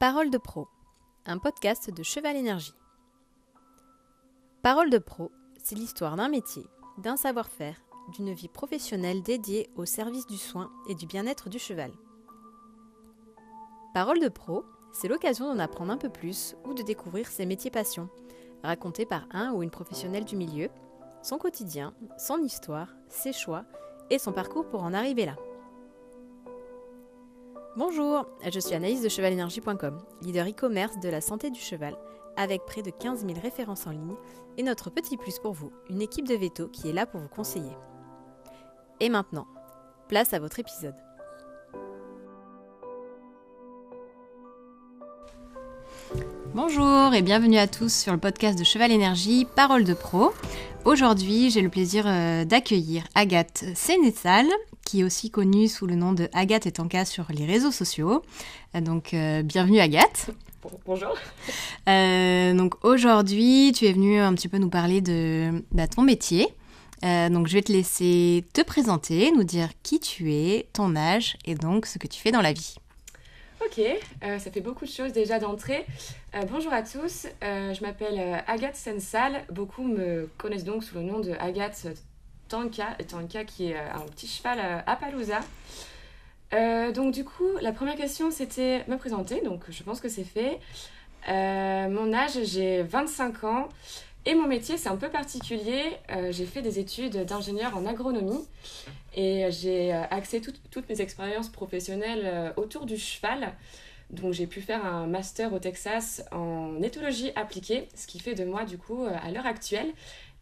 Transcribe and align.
Parole 0.00 0.30
de 0.30 0.38
pro, 0.38 0.66
un 1.26 1.36
podcast 1.36 1.90
de 1.90 2.02
Cheval 2.02 2.34
Énergie. 2.34 2.72
Parole 4.62 4.88
de 4.88 4.96
pro, 4.96 5.30
c'est 5.62 5.74
l'histoire 5.74 6.16
d'un 6.16 6.30
métier, 6.30 6.64
d'un 6.96 7.18
savoir-faire, 7.18 7.76
d'une 8.14 8.32
vie 8.32 8.48
professionnelle 8.48 9.22
dédiée 9.22 9.68
au 9.76 9.84
service 9.84 10.26
du 10.26 10.38
soin 10.38 10.70
et 10.88 10.94
du 10.94 11.06
bien-être 11.06 11.50
du 11.50 11.58
cheval. 11.58 11.92
Parole 13.92 14.20
de 14.20 14.30
pro, 14.30 14.64
c'est 14.94 15.06
l'occasion 15.06 15.52
d'en 15.52 15.58
apprendre 15.58 15.92
un 15.92 15.98
peu 15.98 16.08
plus 16.08 16.56
ou 16.64 16.72
de 16.72 16.82
découvrir 16.82 17.28
ses 17.28 17.44
métiers 17.44 17.70
passions, 17.70 18.08
racontés 18.62 19.04
par 19.04 19.26
un 19.32 19.52
ou 19.52 19.62
une 19.62 19.68
professionnelle 19.68 20.24
du 20.24 20.36
milieu, 20.36 20.70
son 21.20 21.36
quotidien, 21.36 21.92
son 22.16 22.38
histoire, 22.38 22.88
ses 23.10 23.34
choix 23.34 23.66
et 24.08 24.18
son 24.18 24.32
parcours 24.32 24.66
pour 24.66 24.82
en 24.82 24.94
arriver 24.94 25.26
là. 25.26 25.36
Bonjour, 27.76 28.26
je 28.52 28.58
suis 28.58 28.74
Anaïs 28.74 29.00
de 29.00 29.08
chevalenergie.com, 29.08 30.00
leader 30.22 30.48
e-commerce 30.48 30.98
de 30.98 31.08
la 31.08 31.20
santé 31.20 31.50
du 31.50 31.60
cheval, 31.60 31.96
avec 32.36 32.66
près 32.66 32.82
de 32.82 32.90
15 32.90 33.24
000 33.24 33.38
références 33.40 33.86
en 33.86 33.92
ligne 33.92 34.16
et 34.58 34.64
notre 34.64 34.90
petit 34.90 35.16
plus 35.16 35.38
pour 35.38 35.52
vous, 35.52 35.70
une 35.88 36.02
équipe 36.02 36.26
de 36.26 36.34
veto 36.34 36.66
qui 36.66 36.88
est 36.88 36.92
là 36.92 37.06
pour 37.06 37.20
vous 37.20 37.28
conseiller. 37.28 37.70
Et 38.98 39.08
maintenant, 39.08 39.46
place 40.08 40.34
à 40.34 40.40
votre 40.40 40.58
épisode. 40.58 40.96
Bonjour 46.52 47.14
et 47.14 47.22
bienvenue 47.22 47.58
à 47.58 47.68
tous 47.68 47.94
sur 47.94 48.12
le 48.12 48.18
podcast 48.18 48.58
de 48.58 48.64
Cheval 48.64 48.90
Énergie, 48.90 49.46
Parole 49.54 49.84
de 49.84 49.94
Pro. 49.94 50.32
Aujourd'hui, 50.84 51.50
j'ai 51.50 51.62
le 51.62 51.68
plaisir 51.68 52.04
euh, 52.08 52.44
d'accueillir 52.44 53.04
Agathe 53.14 53.64
Sénézal, 53.76 54.46
qui 54.90 55.02
est 55.02 55.04
aussi 55.04 55.30
connue 55.30 55.68
sous 55.68 55.86
le 55.86 55.94
nom 55.94 56.12
de 56.12 56.28
Agathe 56.32 56.66
et 56.66 56.72
Tanka 56.72 57.04
sur 57.04 57.26
les 57.30 57.46
réseaux 57.46 57.70
sociaux. 57.70 58.24
Euh, 58.74 58.80
donc, 58.80 59.14
euh, 59.14 59.42
bienvenue 59.42 59.78
Agathe. 59.78 60.30
Bonjour. 60.84 61.14
donc 61.86 62.74
aujourd'hui, 62.84 63.70
tu 63.72 63.86
es 63.86 63.92
venue 63.92 64.18
un 64.18 64.34
petit 64.34 64.48
peu 64.48 64.58
nous 64.58 64.68
parler 64.68 65.00
de 65.00 65.62
bah, 65.70 65.86
ton 65.86 66.02
métier. 66.02 66.48
donc 67.02 67.46
je 67.46 67.54
vais 67.54 67.62
te 67.62 67.70
laisser 67.70 68.44
te 68.52 68.62
présenter, 68.62 69.30
nous 69.30 69.44
dire 69.44 69.68
qui 69.84 70.00
tu 70.00 70.34
es, 70.34 70.66
ton 70.72 70.96
âge 70.96 71.36
et 71.44 71.54
donc 71.54 71.86
ce 71.86 71.98
que 71.98 72.08
tu 72.08 72.20
fais 72.20 72.32
dans 72.32 72.42
la 72.42 72.52
vie. 72.52 72.74
Ok, 73.64 73.78
euh, 73.78 74.38
ça 74.38 74.50
fait 74.50 74.62
beaucoup 74.62 74.86
de 74.86 74.90
choses 74.90 75.12
déjà 75.12 75.38
d'entrée. 75.38 75.84
Euh, 76.34 76.40
bonjour 76.50 76.72
à 76.72 76.82
tous, 76.82 77.26
euh, 77.44 77.74
je 77.74 77.82
m'appelle 77.82 78.42
Agathe 78.46 78.74
Sensal. 78.74 79.44
Beaucoup 79.50 79.84
me 79.84 80.30
connaissent 80.38 80.64
donc 80.64 80.82
sous 80.82 80.94
le 80.94 81.02
nom 81.02 81.20
de 81.20 81.32
Agathe 81.32 81.86
Tanka, 82.50 82.96
Tanka 83.08 83.44
qui 83.44 83.70
est 83.70 83.78
un 83.78 84.06
petit 84.10 84.26
cheval 84.26 84.58
à 84.86 84.96
Palouza. 84.96 85.40
donc 86.92 87.14
du 87.14 87.24
coup, 87.24 87.48
la 87.62 87.72
première 87.72 87.96
question 87.96 88.30
c'était 88.30 88.84
me 88.88 88.96
présenter, 88.96 89.40
donc 89.40 89.62
je 89.70 89.82
pense 89.82 90.00
que 90.00 90.10
c'est 90.10 90.24
fait. 90.24 90.60
mon 91.26 92.12
âge, 92.12 92.38
j'ai 92.44 92.82
25 92.82 93.44
ans. 93.44 93.68
Et 94.26 94.34
mon 94.34 94.46
métier, 94.46 94.76
c'est 94.76 94.90
un 94.90 94.98
peu 94.98 95.08
particulier. 95.08 95.96
j'ai 96.30 96.44
fait 96.44 96.60
des 96.60 96.78
études 96.78 97.24
d'ingénieur 97.24 97.74
en 97.74 97.86
agronomie 97.86 98.44
et 99.14 99.46
j'ai 99.50 99.92
euh, 99.92 100.02
axé 100.10 100.40
toutes 100.40 100.88
mes 100.88 101.00
expériences 101.00 101.48
professionnelles 101.48 102.22
euh, 102.24 102.52
autour 102.56 102.86
du 102.86 102.96
cheval. 102.96 103.52
Donc 104.10 104.32
j'ai 104.32 104.46
pu 104.46 104.60
faire 104.60 104.84
un 104.84 105.06
master 105.06 105.52
au 105.52 105.58
Texas 105.58 106.24
en 106.32 106.82
éthologie 106.82 107.30
appliquée, 107.36 107.88
ce 107.94 108.06
qui 108.06 108.18
fait 108.18 108.34
de 108.34 108.44
moi 108.44 108.64
du 108.64 108.76
coup 108.76 109.04
euh, 109.04 109.16
à 109.22 109.30
l'heure 109.30 109.46
actuelle 109.46 109.92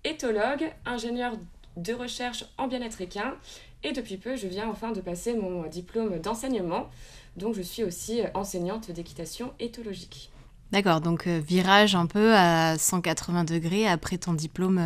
éthologue, 0.04 0.70
ingénieur 0.86 1.34
de 1.78 1.94
recherche 1.94 2.44
en 2.58 2.66
bien-être 2.66 3.00
équin 3.00 3.34
et 3.82 3.92
depuis 3.92 4.16
peu 4.16 4.36
je 4.36 4.46
viens 4.46 4.68
enfin 4.68 4.92
de 4.92 5.00
passer 5.00 5.34
mon 5.34 5.66
diplôme 5.66 6.18
d'enseignement. 6.18 6.88
Donc 7.36 7.54
je 7.54 7.62
suis 7.62 7.84
aussi 7.84 8.22
enseignante 8.34 8.90
d'équitation 8.90 9.52
éthologique. 9.60 10.30
D'accord, 10.72 11.00
donc 11.00 11.26
virage 11.26 11.94
un 11.94 12.06
peu 12.06 12.34
à 12.34 12.76
180 12.76 13.44
degrés 13.44 13.88
après 13.88 14.18
ton 14.18 14.34
diplôme 14.34 14.80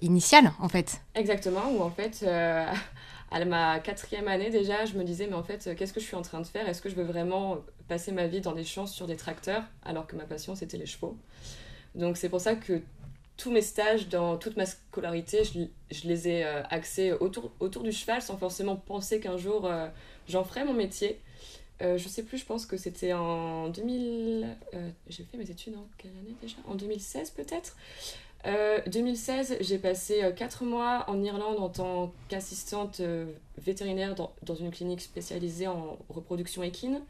initial 0.00 0.52
en 0.60 0.68
fait. 0.68 1.00
Exactement, 1.16 1.68
où 1.72 1.82
en 1.82 1.90
fait 1.90 2.24
à 3.30 3.44
ma 3.44 3.80
quatrième 3.80 4.28
année 4.28 4.50
déjà, 4.50 4.84
je 4.84 4.94
me 4.94 5.04
disais, 5.04 5.26
mais 5.26 5.34
en 5.34 5.42
fait, 5.42 5.74
qu'est-ce 5.76 5.92
que 5.92 6.00
je 6.00 6.06
suis 6.06 6.16
en 6.16 6.22
train 6.22 6.40
de 6.40 6.46
faire? 6.46 6.68
Est-ce 6.68 6.80
que 6.80 6.88
je 6.88 6.94
veux 6.94 7.04
vraiment 7.04 7.58
passer 7.88 8.12
ma 8.12 8.26
vie 8.26 8.40
dans 8.40 8.52
des 8.52 8.64
champs 8.64 8.86
sur 8.86 9.06
des 9.06 9.16
tracteurs 9.16 9.64
alors 9.84 10.06
que 10.06 10.16
ma 10.16 10.24
passion, 10.24 10.54
c'était 10.54 10.78
les 10.78 10.86
chevaux? 10.86 11.16
Donc 11.94 12.16
c'est 12.16 12.28
pour 12.28 12.40
ça 12.40 12.54
que 12.54 12.82
tous 13.36 13.50
mes 13.50 13.62
stages 13.62 14.08
dans 14.08 14.36
toute 14.36 14.56
ma 14.56 14.66
scolarité, 14.66 15.42
je, 15.44 16.08
les 16.08 16.28
ai 16.28 16.44
euh, 16.44 16.62
axés 16.70 17.12
autour, 17.12 17.82
du 17.82 17.92
cheval 17.92 18.22
sans 18.22 18.36
forcément 18.36 18.76
penser 18.76 19.20
qu'un 19.20 19.36
jour 19.36 19.66
euh, 19.66 19.88
j'en 20.28 20.44
ferais 20.44 20.64
mon 20.64 20.72
métier. 20.72 21.20
Euh, 21.82 21.98
je 21.98 22.08
sais 22.08 22.22
plus, 22.22 22.38
je 22.38 22.46
pense 22.46 22.64
que 22.64 22.78
c'était 22.78 23.12
en 23.12 23.68
2000. 23.68 24.46
J'ai 25.08 25.24
fait 25.24 25.36
mes 25.36 25.50
études 25.50 25.76
en 25.76 25.86
quelle 25.98 26.12
année 26.12 26.34
déjà? 26.40 26.56
En 26.66 26.74
2016 26.74 27.30
peut-être? 27.30 27.76
2016, 28.86 29.52
euh, 29.52 29.56
j'ai 29.60 29.78
passé 29.78 30.22
4 30.36 30.62
euh, 30.62 30.66
mois 30.66 31.04
en 31.08 31.22
Irlande 31.22 31.58
en 31.58 31.68
tant 31.68 32.12
qu'assistante 32.28 33.00
euh, 33.00 33.26
vétérinaire 33.58 34.14
dans, 34.14 34.54
une 34.54 34.70
clinique 34.70 35.00
spécialisée 35.00 35.66
en 35.66 35.98
reproduction 36.08 36.62
équine. 36.62 37.00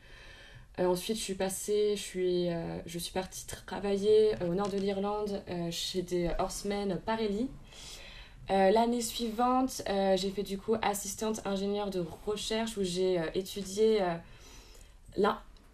Ensuite, 0.79 1.17
je 1.17 1.23
suis 1.23 1.35
passée, 1.35 1.95
je 1.97 2.03
suis, 2.03 2.49
je 2.85 2.99
suis 2.99 3.13
partie 3.13 3.47
travailler 3.47 4.35
au 4.43 4.55
nord 4.55 4.69
de 4.69 4.77
l'Irlande 4.77 5.43
chez 5.71 6.03
des 6.03 6.31
horsemen 6.39 7.01
Parelli. 7.05 7.49
L'année 8.49 9.01
suivante, 9.01 9.83
j'ai 9.87 10.31
fait 10.31 10.43
du 10.43 10.59
coup 10.59 10.75
assistante 10.83 11.41
ingénieure 11.47 11.91
de 11.91 12.05
recherche 12.27 12.77
où 12.77 12.83
j'ai 12.83 13.21
étudié 13.35 14.01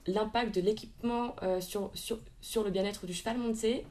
l'impact 0.06 0.54
de 0.54 0.60
l'équipement 0.60 1.34
sur, 1.60 1.90
sur, 1.94 2.20
sur, 2.40 2.62
le 2.62 2.70
bien-être 2.70 3.06
du 3.06 3.14
cheval 3.14 3.38
monté. 3.38 3.84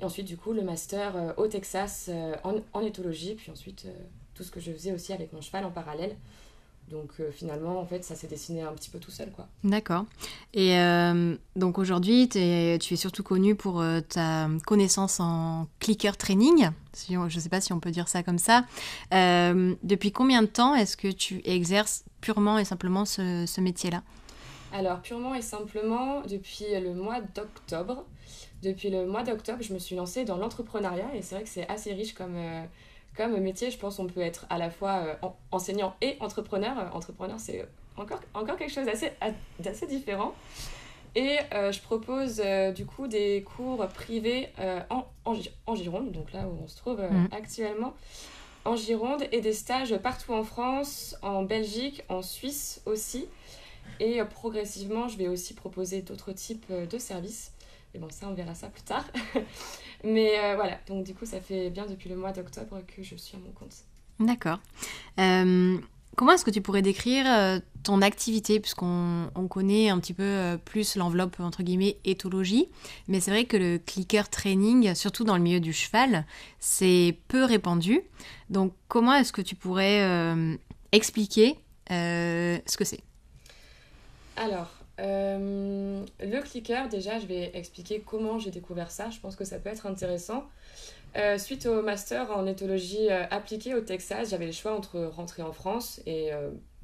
Et 0.00 0.04
ensuite, 0.04 0.26
du 0.26 0.36
coup, 0.36 0.52
le 0.52 0.62
master 0.62 1.16
euh, 1.16 1.32
au 1.36 1.46
Texas 1.46 2.08
euh, 2.08 2.34
en, 2.72 2.80
éthologie, 2.80 3.34
puis 3.34 3.50
ensuite 3.50 3.84
euh, 3.84 3.92
tout 4.34 4.42
ce 4.42 4.50
que 4.50 4.58
je 4.58 4.72
faisais 4.72 4.92
aussi 4.92 5.12
avec 5.12 5.32
mon 5.32 5.42
cheval 5.42 5.64
en 5.64 5.70
parallèle. 5.70 6.16
Donc 6.90 7.12
finalement, 7.32 7.78
en 7.80 7.86
fait, 7.86 8.04
ça 8.04 8.14
s'est 8.14 8.26
dessiné 8.26 8.62
un 8.62 8.72
petit 8.72 8.90
peu 8.90 8.98
tout 8.98 9.10
seul, 9.10 9.30
quoi. 9.30 9.46
D'accord. 9.62 10.04
Et 10.54 10.76
donc 11.56 11.78
aujourd'hui, 11.78 12.28
tu 12.28 12.38
es 12.38 12.96
surtout 12.96 13.22
connu 13.22 13.54
pour 13.54 13.82
ta 14.08 14.48
connaissance 14.66 15.20
en 15.20 15.68
clicker 15.78 16.16
training. 16.16 16.70
Si 16.92 17.14
je 17.14 17.18
ne 17.18 17.28
sais 17.28 17.48
pas 17.48 17.60
si 17.60 17.72
on 17.72 17.78
peut 17.78 17.92
dire 17.92 18.08
ça 18.08 18.22
comme 18.22 18.38
ça. 18.38 18.64
depuis 19.12 20.10
combien 20.12 20.42
de 20.42 20.48
temps 20.48 20.74
est-ce 20.74 20.96
que 20.96 21.08
tu 21.08 21.40
exerces 21.44 22.04
purement 22.20 22.58
et 22.58 22.64
simplement 22.64 23.04
ce, 23.04 23.44
ce 23.46 23.60
métier-là? 23.60 24.02
Alors, 24.72 25.00
purement 25.00 25.34
et 25.34 25.42
simplement, 25.42 26.22
depuis 26.22 26.66
le 26.80 26.94
mois 26.94 27.20
d'octobre. 27.20 28.04
Depuis 28.62 28.90
le 28.90 29.06
mois 29.06 29.22
d'octobre, 29.22 29.62
je 29.62 29.72
me 29.72 29.78
suis 29.78 29.96
lancée 29.96 30.24
dans 30.24 30.36
l'entrepreneuriat 30.36 31.14
et 31.14 31.22
c'est 31.22 31.34
vrai 31.34 31.44
que 31.44 31.50
c'est 31.50 31.68
assez 31.68 31.92
riche 31.92 32.14
comme, 32.14 32.36
euh, 32.36 32.64
comme 33.28 33.40
métier. 33.40 33.70
Je 33.70 33.78
pense 33.78 33.96
qu'on 33.96 34.06
peut 34.06 34.20
être 34.20 34.46
à 34.50 34.58
la 34.58 34.70
fois 34.70 35.02
euh, 35.04 35.28
enseignant 35.50 35.94
et 36.00 36.16
entrepreneur. 36.20 36.78
Euh, 36.78 36.96
entrepreneur, 36.96 37.38
c'est 37.38 37.66
encore, 37.96 38.20
encore 38.34 38.56
quelque 38.56 38.72
chose 38.72 38.86
d'assez 38.86 39.86
différent. 39.86 40.34
Et 41.16 41.38
je 41.52 41.80
propose 41.80 42.40
du 42.76 42.86
coup 42.86 43.08
des 43.08 43.42
cours 43.42 43.84
privés 43.88 44.48
en, 44.90 45.04
en, 45.24 45.74
Gironde, 45.74 46.12
donc 46.12 46.32
là 46.32 46.46
où 46.46 46.56
on 46.62 46.68
se 46.68 46.76
trouve 46.76 47.00
mmh. 47.00 47.28
actuellement, 47.32 47.94
en 48.64 48.76
Gironde, 48.76 49.24
et 49.32 49.40
des 49.40 49.52
stages 49.52 49.96
partout 49.98 50.32
en 50.32 50.44
France, 50.44 51.16
en 51.22 51.42
Belgique, 51.42 52.04
en 52.08 52.22
Suisse 52.22 52.80
aussi. 52.86 53.26
Et 53.98 54.20
progressivement, 54.22 55.08
je 55.08 55.18
vais 55.18 55.26
aussi 55.26 55.52
proposer 55.54 56.02
d'autres 56.02 56.30
types 56.30 56.70
de 56.70 56.98
services. 56.98 57.52
Et 57.94 57.98
bon, 57.98 58.08
ça, 58.10 58.28
on 58.28 58.34
verra 58.34 58.54
ça 58.54 58.68
plus 58.68 58.82
tard. 58.82 59.04
Mais 60.04 60.38
euh, 60.38 60.54
voilà, 60.54 60.78
donc 60.86 61.04
du 61.04 61.14
coup, 61.14 61.26
ça 61.26 61.40
fait 61.40 61.70
bien 61.70 61.86
depuis 61.86 62.08
le 62.08 62.16
mois 62.16 62.32
d'octobre 62.32 62.80
que 62.86 63.02
je 63.02 63.16
suis 63.16 63.36
à 63.36 63.40
mon 63.40 63.50
compte. 63.52 63.74
D'accord. 64.18 64.60
Euh, 65.18 65.78
comment 66.16 66.32
est-ce 66.32 66.44
que 66.44 66.50
tu 66.50 66.60
pourrais 66.60 66.82
décrire 66.82 67.26
euh, 67.26 67.58
ton 67.82 68.00
activité, 68.00 68.60
puisqu'on 68.60 69.30
on 69.34 69.48
connaît 69.48 69.88
un 69.88 69.98
petit 69.98 70.14
peu 70.14 70.58
plus 70.64 70.96
l'enveloppe, 70.96 71.40
entre 71.40 71.62
guillemets, 71.62 71.96
éthologie, 72.04 72.68
mais 73.08 73.20
c'est 73.20 73.30
vrai 73.30 73.44
que 73.44 73.56
le 73.56 73.78
clicker 73.78 74.28
training, 74.28 74.94
surtout 74.94 75.24
dans 75.24 75.36
le 75.36 75.42
milieu 75.42 75.60
du 75.60 75.72
cheval, 75.72 76.26
c'est 76.58 77.18
peu 77.28 77.44
répandu. 77.44 78.02
Donc, 78.50 78.74
comment 78.88 79.14
est-ce 79.14 79.32
que 79.32 79.42
tu 79.42 79.54
pourrais 79.54 80.02
expliquer 80.92 81.58
ce 81.88 82.76
que 82.76 82.84
c'est? 82.84 83.00
Alors, 84.36 84.68
euh, 85.00 86.04
le 86.20 86.40
clicker, 86.42 86.88
déjà, 86.88 87.18
je 87.18 87.26
vais 87.26 87.50
expliquer 87.54 88.00
comment 88.00 88.38
j'ai 88.38 88.50
découvert 88.50 88.90
ça. 88.90 89.10
Je 89.10 89.18
pense 89.20 89.36
que 89.36 89.44
ça 89.44 89.58
peut 89.58 89.70
être 89.70 89.86
intéressant. 89.86 90.44
Euh, 91.16 91.38
suite 91.38 91.66
au 91.66 91.82
master 91.82 92.30
en 92.30 92.46
éthologie 92.46 93.10
euh, 93.10 93.24
appliquée 93.30 93.74
au 93.74 93.80
Texas, 93.80 94.30
j'avais 94.30 94.46
le 94.46 94.52
choix 94.52 94.76
entre 94.76 95.00
rentrer 95.00 95.42
en 95.42 95.52
France 95.52 96.00
et 96.06 96.30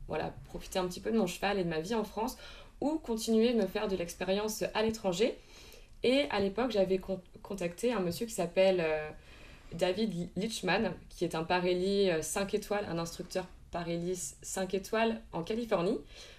voilà, 0.08 0.32
profiter 0.44 0.78
un 0.78 0.86
petit 0.86 1.00
peu 1.00 1.10
de 1.10 1.18
mon 1.18 1.26
cheval 1.26 1.58
et 1.58 1.64
de 1.64 1.68
ma 1.68 1.80
vie 1.80 1.94
en 1.94 2.04
France 2.04 2.36
ou 2.80 2.98
continuer 2.98 3.52
de 3.52 3.58
me 3.58 3.66
faire 3.66 3.88
de 3.88 3.96
l'expérience 3.96 4.64
à 4.74 4.82
l'étranger. 4.82 5.36
Et 6.02 6.26
à 6.30 6.40
l'époque, 6.40 6.70
j'avais 6.70 7.00
contacté 7.42 7.92
un 7.92 8.00
monsieur 8.00 8.26
qui 8.26 8.32
s'appelle 8.32 8.84
David 9.72 10.28
Lichman, 10.36 10.92
qui 11.08 11.24
est 11.24 11.34
un 11.34 11.42
Parelli 11.42 12.10
5 12.20 12.54
étoiles, 12.54 12.86
un 12.88 12.98
instructeur 12.98 13.46
Parelli 13.76 14.18
5 14.40 14.72
étoiles 14.72 15.20
en 15.34 15.42
Californie 15.42 15.98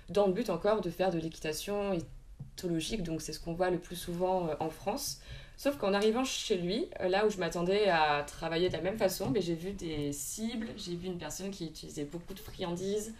dans 0.09 0.25
le 0.25 0.33
but 0.33 0.49
encore 0.49 0.81
de 0.81 0.89
faire 0.89 1.11
de 1.11 1.19
l'équitation 1.19 1.91
dermatologique, 1.91 3.03
donc 3.03 3.21
c'est 3.21 3.31
ce 3.31 3.39
qu'on 3.39 3.53
voit 3.53 3.69
le 3.69 3.77
plus 3.77 3.95
souvent 3.95 4.49
en 4.59 4.71
France. 4.71 5.21
Sauf 5.55 5.77
qu'en 5.77 5.93
arrivant 5.93 6.23
chez 6.23 6.57
lui, 6.57 6.87
là 6.99 7.27
où 7.27 7.29
je 7.29 7.37
m'attendais 7.37 7.89
à 7.89 8.23
travailler 8.23 8.69
de 8.69 8.73
la 8.73 8.81
même 8.81 8.97
façon, 8.97 9.29
mais 9.29 9.41
j'ai 9.41 9.53
vu 9.53 9.73
des 9.73 10.11
cibles, 10.13 10.69
j'ai 10.77 10.95
vu 10.95 11.05
une 11.05 11.19
personne 11.19 11.51
qui 11.51 11.67
utilisait 11.67 12.05
beaucoup 12.05 12.33
de 12.33 12.39
friandises, 12.39 13.13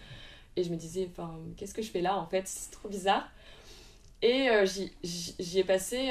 et 0.55 0.63
je 0.63 0.71
me 0.71 0.77
disais, 0.77 1.07
enfin, 1.11 1.37
qu'est-ce 1.55 1.75
que 1.75 1.83
je 1.83 1.91
fais 1.91 2.01
là 2.01 2.17
en 2.17 2.25
fait? 2.25 2.47
C'est 2.47 2.71
trop 2.71 2.89
bizarre. 2.89 3.29
Et 4.23 4.47
j'y 5.03 5.59
ai 5.59 5.63
passé 5.63 6.09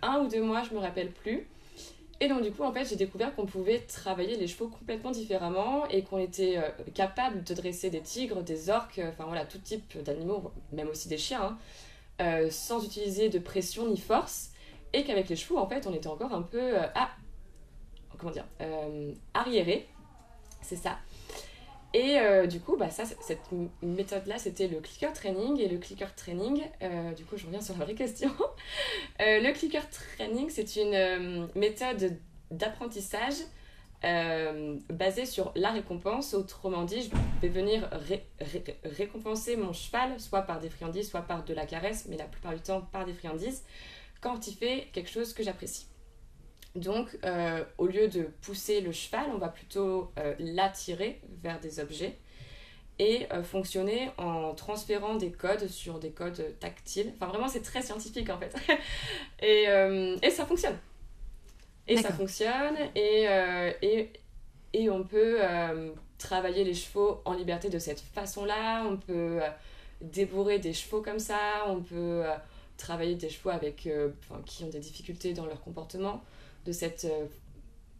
un 0.00 0.20
ou 0.20 0.28
deux 0.28 0.42
mois, 0.42 0.62
je 0.62 0.74
me 0.74 0.78
rappelle 0.78 1.10
plus. 1.10 1.46
Et 2.20 2.28
donc, 2.28 2.42
du 2.42 2.52
coup, 2.52 2.62
en 2.62 2.72
fait, 2.72 2.84
j'ai 2.84 2.96
découvert 2.96 3.34
qu'on 3.34 3.46
pouvait 3.46 3.80
travailler 3.80 4.36
les 4.36 4.46
chevaux 4.46 4.68
complètement 4.68 5.10
différemment 5.10 5.86
et 5.88 6.02
qu'on 6.02 6.18
était 6.18 6.58
euh, 6.58 6.70
capable 6.94 7.42
de 7.42 7.54
dresser 7.54 7.90
des 7.90 8.00
tigres, 8.00 8.42
des 8.42 8.70
orques, 8.70 8.98
euh, 8.98 9.10
enfin 9.10 9.24
voilà, 9.24 9.44
tout 9.44 9.58
type 9.58 10.00
d'animaux, 10.02 10.52
même 10.72 10.88
aussi 10.88 11.08
des 11.08 11.18
chiens, 11.18 11.42
hein, 11.42 11.58
euh, 12.22 12.50
sans 12.50 12.84
utiliser 12.84 13.28
de 13.28 13.38
pression 13.38 13.88
ni 13.88 13.98
force. 13.98 14.50
Et 14.92 15.02
qu'avec 15.02 15.28
les 15.28 15.36
chevaux, 15.36 15.58
en 15.58 15.68
fait, 15.68 15.86
on 15.88 15.92
était 15.92 16.06
encore 16.06 16.32
un 16.32 16.42
peu. 16.42 16.76
ah, 16.94 17.10
comment 18.16 18.30
dire 18.30 18.46
Arriéré. 19.34 19.88
C'est 20.62 20.76
ça. 20.76 20.98
Et 21.94 22.18
euh, 22.18 22.48
du 22.48 22.58
coup, 22.58 22.76
bah, 22.76 22.90
ça, 22.90 23.04
cette 23.20 23.40
méthode-là, 23.80 24.36
c'était 24.36 24.66
le 24.66 24.80
clicker 24.80 25.12
training. 25.12 25.60
Et 25.60 25.68
le 25.68 25.78
clicker 25.78 26.12
training, 26.16 26.60
euh, 26.82 27.12
du 27.12 27.24
coup, 27.24 27.36
je 27.36 27.46
reviens 27.46 27.60
sur 27.60 27.78
la 27.78 27.84
vraie 27.84 27.94
question. 27.94 28.30
Euh, 29.20 29.40
le 29.40 29.52
clicker 29.52 29.88
training, 29.90 30.50
c'est 30.50 30.76
une 30.76 31.48
méthode 31.54 32.18
d'apprentissage 32.50 33.34
basée 34.90 35.24
sur 35.24 35.52
la 35.54 35.70
récompense. 35.70 36.34
Autrement 36.34 36.82
dit, 36.82 37.02
je 37.02 37.10
vais 37.40 37.48
venir 37.48 37.88
récompenser 38.84 39.56
mon 39.56 39.72
cheval, 39.72 40.18
soit 40.18 40.42
par 40.42 40.58
des 40.60 40.70
friandises, 40.70 41.10
soit 41.10 41.22
par 41.22 41.44
de 41.44 41.54
la 41.54 41.66
caresse, 41.66 42.06
mais 42.08 42.16
la 42.16 42.24
plupart 42.24 42.54
du 42.54 42.60
temps 42.60 42.80
par 42.80 43.04
des 43.04 43.12
friandises, 43.12 43.62
quand 44.20 44.48
il 44.48 44.54
fait 44.54 44.88
quelque 44.92 45.10
chose 45.10 45.32
que 45.32 45.42
j'apprécie. 45.42 45.86
Donc, 46.74 47.16
euh, 47.24 47.62
au 47.78 47.86
lieu 47.86 48.08
de 48.08 48.22
pousser 48.42 48.80
le 48.80 48.90
cheval, 48.90 49.26
on 49.32 49.38
va 49.38 49.48
plutôt 49.48 50.10
euh, 50.18 50.34
l'attirer 50.40 51.20
vers 51.42 51.60
des 51.60 51.78
objets 51.78 52.18
et 52.98 53.26
euh, 53.32 53.44
fonctionner 53.44 54.10
en 54.18 54.54
transférant 54.54 55.14
des 55.14 55.30
codes 55.30 55.68
sur 55.68 56.00
des 56.00 56.10
codes 56.10 56.58
tactiles. 56.58 57.12
Enfin, 57.14 57.26
vraiment, 57.26 57.48
c'est 57.48 57.62
très 57.62 57.82
scientifique 57.82 58.28
en 58.28 58.38
fait. 58.38 58.56
et, 59.42 59.66
et, 60.22 60.30
ça 60.30 60.44
fonctionne. 60.46 60.76
Et 61.86 61.96
ça 61.96 62.12
fonctionne 62.12 62.76
et, 62.96 63.26
et, 63.82 64.10
et 64.72 64.90
on 64.90 65.04
peut 65.04 65.40
travailler 66.18 66.64
les 66.64 66.74
chevaux 66.74 67.20
en 67.24 67.34
liberté 67.34 67.68
de 67.68 67.78
cette 67.78 68.00
façon-là. 68.00 68.84
On 68.84 68.96
peut 68.96 69.40
débourrer 70.00 70.58
des 70.58 70.72
chevaux 70.72 71.02
comme 71.02 71.18
ça. 71.18 71.64
On 71.68 71.80
peut 71.82 72.22
travailler 72.78 73.16
des 73.16 73.28
chevaux 73.28 73.50
avec, 73.50 73.88
qui 74.46 74.64
ont 74.64 74.68
des 74.68 74.80
difficultés 74.80 75.34
dans 75.34 75.46
leur 75.46 75.60
comportement 75.60 76.22
de 76.64 76.72
cette 76.72 77.04
euh, 77.04 77.26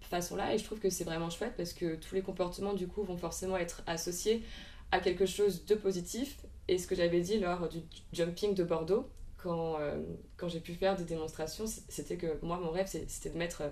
façon-là. 0.02 0.54
Et 0.54 0.58
je 0.58 0.64
trouve 0.64 0.78
que 0.78 0.90
c'est 0.90 1.04
vraiment 1.04 1.30
chouette 1.30 1.54
parce 1.56 1.72
que 1.72 1.96
tous 1.96 2.14
les 2.14 2.22
comportements, 2.22 2.74
du 2.74 2.86
coup, 2.86 3.02
vont 3.02 3.16
forcément 3.16 3.56
être 3.56 3.82
associés 3.86 4.42
à 4.92 5.00
quelque 5.00 5.26
chose 5.26 5.64
de 5.66 5.74
positif. 5.74 6.38
Et 6.68 6.78
ce 6.78 6.86
que 6.86 6.94
j'avais 6.94 7.20
dit 7.20 7.38
lors 7.38 7.68
du 7.68 7.80
jumping 8.12 8.54
de 8.54 8.64
Bordeaux, 8.64 9.08
quand, 9.36 9.78
euh, 9.80 10.00
quand 10.36 10.48
j'ai 10.48 10.60
pu 10.60 10.74
faire 10.74 10.96
des 10.96 11.04
démonstrations, 11.04 11.64
c'était 11.66 12.16
que 12.16 12.38
moi, 12.42 12.58
mon 12.58 12.70
rêve, 12.70 12.86
c'était 12.86 13.30
de 13.30 13.38
mettre 13.38 13.62
euh, 13.62 13.70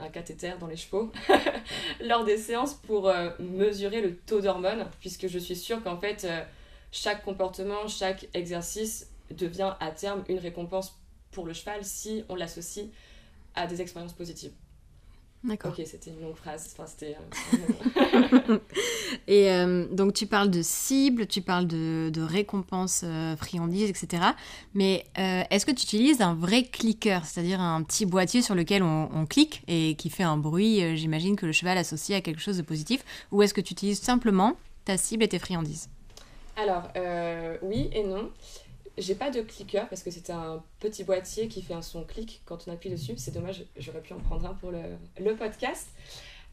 un 0.00 0.08
cathéter 0.08 0.52
dans 0.58 0.66
les 0.66 0.76
chevaux 0.76 1.12
lors 2.00 2.24
des 2.24 2.36
séances 2.36 2.74
pour 2.74 3.10
mesurer 3.38 4.02
le 4.02 4.14
taux 4.14 4.42
d'hormones, 4.42 4.86
puisque 5.00 5.26
je 5.26 5.38
suis 5.38 5.56
sûre 5.56 5.82
qu'en 5.82 5.98
fait, 5.98 6.26
chaque 6.92 7.24
comportement, 7.24 7.88
chaque 7.88 8.28
exercice 8.34 9.08
devient 9.30 9.74
à 9.80 9.90
terme 9.90 10.22
une 10.28 10.38
récompense 10.38 10.98
pour 11.30 11.46
le 11.46 11.52
cheval 11.52 11.84
si 11.84 12.24
on 12.28 12.34
l'associe 12.34 12.88
à 13.56 13.66
des 13.66 13.80
expériences 13.80 14.12
positives. 14.12 14.52
D'accord. 15.46 15.72
Ok, 15.78 15.84
c'était 15.86 16.10
une 16.10 16.20
longue 16.22 16.34
phrase. 16.34 16.74
Enfin, 16.76 16.86
c'était. 16.86 17.16
Euh, 18.48 18.58
et 19.28 19.52
euh, 19.52 19.86
donc, 19.92 20.12
tu 20.12 20.26
parles 20.26 20.50
de 20.50 20.60
cibles, 20.60 21.26
tu 21.26 21.40
parles 21.40 21.68
de, 21.68 22.10
de 22.12 22.20
récompenses 22.20 23.02
euh, 23.04 23.36
friandises, 23.36 23.88
etc. 23.88 24.24
Mais 24.74 25.06
est-ce 25.16 25.64
que 25.64 25.70
tu 25.70 25.84
utilises 25.84 26.20
un 26.20 26.34
vrai 26.34 26.64
clicker, 26.64 27.24
c'est-à-dire 27.24 27.60
un 27.60 27.82
petit 27.82 28.06
boîtier 28.06 28.42
sur 28.42 28.56
lequel 28.56 28.82
on, 28.82 29.08
on 29.14 29.26
clique 29.26 29.62
et 29.68 29.94
qui 29.94 30.10
fait 30.10 30.24
un 30.24 30.36
bruit, 30.36 30.96
j'imagine 30.96 31.36
que 31.36 31.46
le 31.46 31.52
cheval 31.52 31.78
associe 31.78 32.18
à 32.18 32.20
quelque 32.20 32.40
chose 32.40 32.56
de 32.56 32.62
positif, 32.62 33.04
ou 33.30 33.42
est-ce 33.42 33.54
que 33.54 33.60
tu 33.60 33.72
utilises 33.72 34.00
simplement 34.00 34.56
ta 34.84 34.96
cible 34.96 35.22
et 35.22 35.28
tes 35.28 35.38
friandises? 35.38 35.88
Alors, 36.56 36.88
oui 37.62 37.88
et 37.92 38.02
non. 38.02 38.30
J'ai 38.98 39.14
pas 39.14 39.30
de 39.30 39.42
clicker 39.42 39.88
parce 39.88 40.02
que 40.02 40.10
c'est 40.10 40.30
un 40.30 40.62
petit 40.80 41.04
boîtier 41.04 41.48
qui 41.48 41.62
fait 41.62 41.74
un 41.74 41.82
son 41.82 42.04
clic 42.04 42.40
quand 42.46 42.66
on 42.66 42.72
appuie 42.72 42.90
dessus. 42.90 43.14
C'est 43.16 43.32
dommage, 43.32 43.64
j'aurais 43.76 44.00
pu 44.00 44.14
en 44.14 44.20
prendre 44.20 44.46
un 44.46 44.54
pour 44.54 44.70
le, 44.70 44.80
le 45.18 45.36
podcast. 45.36 45.88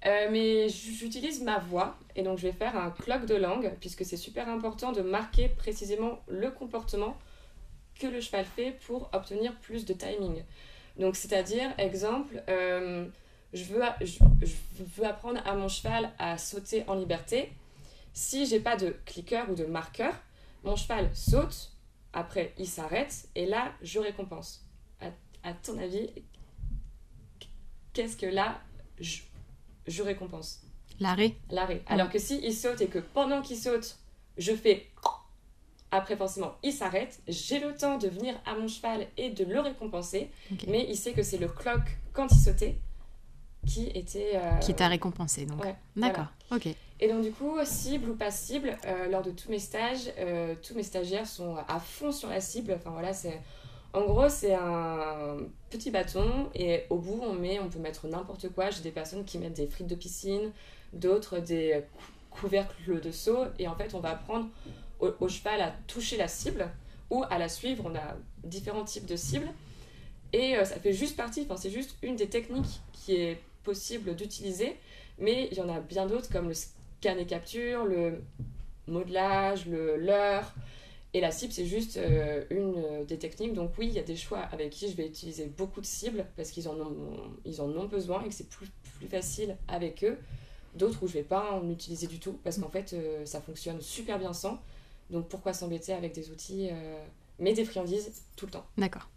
Euh, 0.06 0.28
mais 0.30 0.68
j'utilise 0.68 1.42
ma 1.42 1.60
voix 1.60 1.98
et 2.18 2.24
donc 2.24 2.38
je 2.38 2.44
vais 2.44 2.51
faire 2.51 2.75
un 2.75 2.90
cloque 2.92 3.25
de 3.25 3.36
langue 3.36 3.72
puisque 3.80 4.04
c'est 4.04 4.18
super 4.18 4.50
important 4.50 4.92
de 4.92 5.01
marquer 5.01 5.48
précisément 5.48 6.19
le 6.28 6.51
comportement 6.51 7.18
que 7.98 8.07
le 8.07 8.19
cheval 8.19 8.44
fait 8.44 8.78
pour 8.86 9.10
obtenir 9.13 9.56
plus 9.60 9.86
de 9.86 9.94
timing. 9.94 10.44
Donc 10.98 11.16
c'est-à-dire, 11.16 11.69
exemple, 11.78 12.44
euh, 12.50 13.06
je, 13.54 13.63
veux, 13.66 13.81
je, 14.01 14.19
veux 14.98 15.06
apprendre 15.06 15.40
à 15.45 15.56
mon 15.56 15.69
cheval 15.69 16.12
à 16.19 16.38
sauter 16.38 16.84
en 16.88 16.95
liberté. 16.95 17.54
Si 18.13 18.45
j'ai 18.45 18.60
pas 18.60 18.75
de 18.75 18.95
clicker 19.06 19.50
ou 19.50 19.56
de 19.56 19.66
marqueur, 19.66 20.13
mon 20.63 20.75
cheval 20.75 21.10
saute, 21.13 21.72
après, 22.13 22.54
il 22.57 22.68
s'arrête 22.68 23.27
et 23.36 23.45
là, 23.45 23.74
je 23.81 24.00
récompense. 24.00 24.65
À, 25.45 25.54
ton 25.54 25.77
avis, 25.77 26.10
qu'est-ce 27.92 28.15
que 28.15 28.27
là, 28.27 28.62
je, 29.00 30.01
récompense? 30.01 30.62
L'arrêt. 31.01 31.36
L'arrêt. 31.50 31.81
Alors 31.88 32.10
que 32.10 32.19
si 32.19 32.39
il 32.44 32.54
saute 32.54 32.80
et 32.80 32.88
que 32.88 33.00
pendant 33.00 33.42
qu'il 33.42 33.57
saute, 33.57 33.98
je 34.38 34.54
fais. 34.54 34.88
Après, 35.92 36.15
forcément, 36.15 36.56
il 36.63 36.71
s'arrête. 36.71 37.21
J'ai 37.27 37.60
le 37.60 37.75
temps 37.75 37.98
de 37.98 38.07
venir 38.07 38.39
à 38.45 38.56
mon 38.56 38.68
cheval 38.68 39.07
et 39.18 39.31
de 39.31 39.44
le 39.44 39.59
récompenser. 39.59 40.31
Mais 40.68 40.86
il 40.89 40.95
sait 40.95 41.12
que 41.12 41.24
c'est 41.24 41.38
le 41.38 41.50
clock 41.50 41.81
quand 42.13 42.27
il 42.31 42.39
sautait 42.39 42.77
qui 43.66 43.88
était... 43.94 44.31
Euh, 44.36 44.57
qui 44.57 44.74
t'a 44.74 44.88
récompensé, 44.88 45.45
donc. 45.45 45.63
D'accord, 45.95 46.27
Et 47.00 47.07
donc, 47.09 47.21
du 47.21 47.31
coup, 47.31 47.57
cible 47.63 48.11
ou 48.11 48.15
pas 48.15 48.31
cible, 48.31 48.77
euh, 48.85 49.09
lors 49.09 49.23
de 49.23 49.31
tous 49.31 49.50
mes 49.50 49.59
stages, 49.59 50.11
euh, 50.19 50.55
tous 50.61 50.73
mes 50.73 50.83
stagiaires 50.83 51.27
sont 51.27 51.57
à 51.67 51.79
fond 51.79 52.11
sur 52.11 52.29
la 52.29 52.39
cible. 52.39 52.73
Enfin, 52.73 52.91
voilà, 52.91 53.13
c'est... 53.13 53.41
En 53.94 54.05
gros, 54.05 54.27
c'est 54.27 54.56
un 54.56 55.37
petit 55.69 55.92
bâton 55.92 56.49
et 56.56 56.85
au 56.89 56.97
bout, 56.97 57.19
on, 57.21 57.33
met, 57.33 57.59
on 57.59 57.69
peut 57.69 57.78
mettre 57.78 58.07
n'importe 58.07 58.49
quoi. 58.49 58.71
J'ai 58.71 58.81
des 58.81 58.92
personnes 58.92 59.23
qui 59.23 59.37
mettent 59.37 59.54
des 59.54 59.68
frites 59.68 59.85
de 59.85 59.94
piscine, 59.94 60.51
d'autres 60.94 61.37
des 61.37 61.83
couvercles 62.31 62.99
de 63.01 63.11
seau. 63.11 63.45
Et 63.59 63.68
en 63.68 63.75
fait, 63.75 63.94
on 63.94 63.99
va 63.99 64.11
apprendre 64.11 64.47
au, 64.99 65.28
cheval 65.28 65.61
à 65.61 65.75
toucher 65.85 66.18
la 66.18 66.28
cible 66.28 66.71
ou 67.11 67.23
à 67.30 67.37
la 67.37 67.47
suivre. 67.47 67.83
On 67.85 67.95
a 67.95 68.16
différents 68.44 68.83
types 68.83 69.06
de 69.06 69.16
cibles. 69.16 69.49
Et 70.31 70.56
ça 70.66 70.80
fait 70.80 70.94
juste 70.94 71.16
partie, 71.16 71.42
enfin, 71.44 71.57
c'est 71.57 71.69
juste 71.69 71.95
une 72.01 72.16
des 72.16 72.30
techniques 72.30 72.81
qui 72.94 73.18
est 73.18 73.37
possible 73.63 74.16
d'utiliser, 74.16 74.75
mais 75.17 75.47
il 75.51 75.57
y 75.57 75.61
en 75.61 75.69
a 75.69 75.79
bien 75.79 76.05
d'autres 76.05 76.29
comme 76.31 76.47
le 76.47 76.53
scan 76.53 77.17
et 77.17 77.25
capture, 77.25 77.85
le 77.85 78.21
modelage, 78.87 79.65
le 79.65 79.97
leurre. 79.97 80.53
Et 81.15 81.21
la 81.21 81.29
cible, 81.31 81.53
c'est 81.53 81.67
juste 81.67 81.97
euh, 81.97 82.43
une 82.49 83.05
des 83.05 83.19
techniques. 83.19 83.53
Donc 83.53 83.71
oui, 83.77 83.87
il 83.87 83.93
y 83.93 83.99
a 83.99 84.03
des 84.03 84.15
choix 84.15 84.39
avec 84.39 84.71
qui 84.71 84.89
je 84.89 84.95
vais 84.95 85.05
utiliser 85.05 85.45
beaucoup 85.45 85.79
de 85.79 85.85
cibles 85.85 86.25
parce 86.35 86.49
qu'ils 86.49 86.67
en, 86.67 86.75
ont, 86.79 87.17
ils 87.45 87.61
en 87.61 87.69
ont 87.69 87.85
besoin 87.85 88.23
et 88.23 88.29
que 88.29 88.33
c'est 88.33 88.49
plus, 88.49 88.67
plus 88.97 89.07
facile 89.07 89.55
avec 89.67 90.03
eux. 90.03 90.17
D'autres 90.73 91.03
où 91.03 91.07
je 91.07 91.13
vais 91.13 91.23
pas 91.23 91.51
en 91.51 91.69
utiliser 91.69 92.07
du 92.07 92.19
tout 92.19 92.39
parce 92.43 92.57
qu'en 92.57 92.69
fait, 92.69 92.93
euh, 92.93 93.25
ça 93.25 93.41
fonctionne 93.41 93.79
super 93.79 94.17
bien 94.17 94.33
sans. 94.33 94.59
Donc 95.11 95.27
pourquoi 95.27 95.53
s'embêter 95.53 95.93
avec 95.93 96.15
des 96.15 96.31
outils, 96.31 96.69
euh, 96.71 97.05
mais 97.37 97.53
des 97.53 97.63
friandises 97.63 98.11
tout 98.35 98.47
le 98.47 98.53
temps. 98.53 98.65
D'accord. 98.79 99.07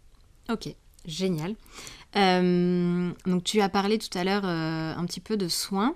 Ok. 0.49 0.69
Génial. 1.07 1.55
Euh, 2.15 3.11
donc 3.25 3.43
tu 3.43 3.61
as 3.61 3.69
parlé 3.69 3.97
tout 3.97 4.15
à 4.17 4.23
l'heure 4.23 4.43
euh, 4.45 4.93
un 4.95 5.05
petit 5.05 5.21
peu 5.21 5.37
de 5.37 5.47
soins. 5.47 5.95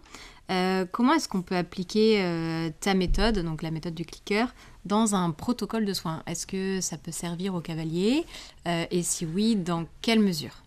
Euh, 0.49 0.85
comment 0.89 1.13
est-ce 1.13 1.29
qu'on 1.29 1.41
peut 1.41 1.55
appliquer 1.55 2.71
ta 2.79 2.93
méthode, 2.93 3.39
donc 3.39 3.61
la 3.61 3.71
méthode 3.71 3.93
du 3.93 4.05
clicker, 4.05 4.53
dans 4.85 5.15
un 5.15 5.31
protocole 5.31 5.85
de 5.85 5.93
soins? 5.93 6.23
Est-ce 6.27 6.47
que 6.47 6.81
ça 6.81 6.97
peut 6.97 7.11
servir 7.11 7.55
au 7.55 7.61
cavalier 7.61 8.25
Et 8.65 9.03
si 9.03 9.25
oui, 9.25 9.55
dans 9.55 9.85
quelle 10.01 10.19
mesure? 10.19 10.63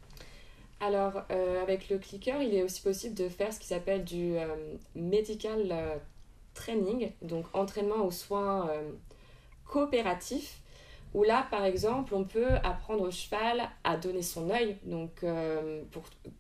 Alors, 0.80 1.22
avec 1.62 1.90
le 1.90 1.98
clicker, 1.98 2.40
il 2.40 2.54
est 2.54 2.62
aussi 2.62 2.80
possible 2.80 3.14
de 3.14 3.28
faire 3.28 3.52
ce 3.52 3.60
qui 3.60 3.66
s'appelle 3.66 4.04
du 4.04 4.36
medical 4.94 6.00
training, 6.54 7.10
donc 7.20 7.44
entraînement 7.52 8.06
aux 8.06 8.10
soins 8.10 8.70
coopératifs 9.66 10.62
où 11.14 11.23
là, 11.23 11.47
par 11.50 11.64
exemple, 11.64 12.14
on 12.14 12.25
peut 12.25 12.54
apprendre 12.64 13.02
au 13.02 13.11
cheval 13.11 13.71
à 13.85 13.97
donner 13.97 14.23
son 14.23 14.50
œil. 14.50 14.76
Donc, 14.85 15.23
euh, 15.23 15.83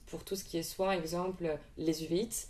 pour, 0.06 0.24
tout 0.24 0.36
ce 0.36 0.44
qui 0.44 0.58
est 0.58 0.62
soin, 0.64 0.92
exemple, 0.92 1.56
les 1.78 2.04
uvéites, 2.04 2.48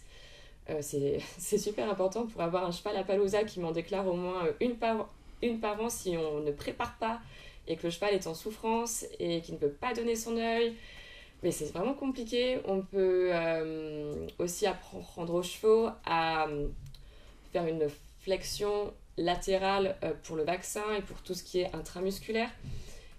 euh, 0.71 0.81
c'est 0.81 1.59
super 1.59 1.89
important 1.91 2.27
pour 2.27 2.41
avoir 2.41 2.65
un 2.65 2.73
cheval 2.73 2.97
à 2.97 3.05
Palooza 3.05 3.45
qui 3.45 3.61
m'en 3.61 3.73
déclare 3.73 4.07
au 4.07 4.15
moins 4.15 4.47
une 4.61 4.77
par, 4.77 5.09
an 5.81 5.89
si 5.91 6.17
on 6.17 6.41
ne 6.41 6.51
prépare 6.51 6.97
pas 6.99 7.21
et 7.67 7.77
que 7.77 7.85
le 7.85 7.91
cheval 7.91 8.15
est 8.15 8.27
en 8.27 8.35
souffrance 8.35 9.05
et 9.19 9.41
qu'il 9.41 9.55
ne 9.55 9.59
peut 9.59 9.71
pas 9.71 9.95
donner 9.95 10.17
son 10.17 10.37
œil. 10.37 10.75
Mais 11.43 11.51
c'est 11.51 11.67
vraiment 11.73 11.95
compliqué. 11.95 12.61
On 12.67 12.81
peut 12.81 13.29
euh, 13.33 14.27
aussi 14.39 14.67
apprendre 14.67 15.35
aux 15.35 15.43
chevaux 15.43 15.89
à 16.07 16.49
euh, 16.49 16.69
faire 17.53 17.67
une 17.67 17.87
flexion 18.21 18.93
latérale 19.17 19.97
euh, 20.03 20.13
pour 20.23 20.37
le 20.37 20.45
vaccin 20.45 20.83
et 20.97 21.03
pour 21.03 21.23
tout 21.23 21.35
ce 21.35 21.43
qui 21.43 21.61
est 21.61 21.75
intramusculaire. 21.75 22.51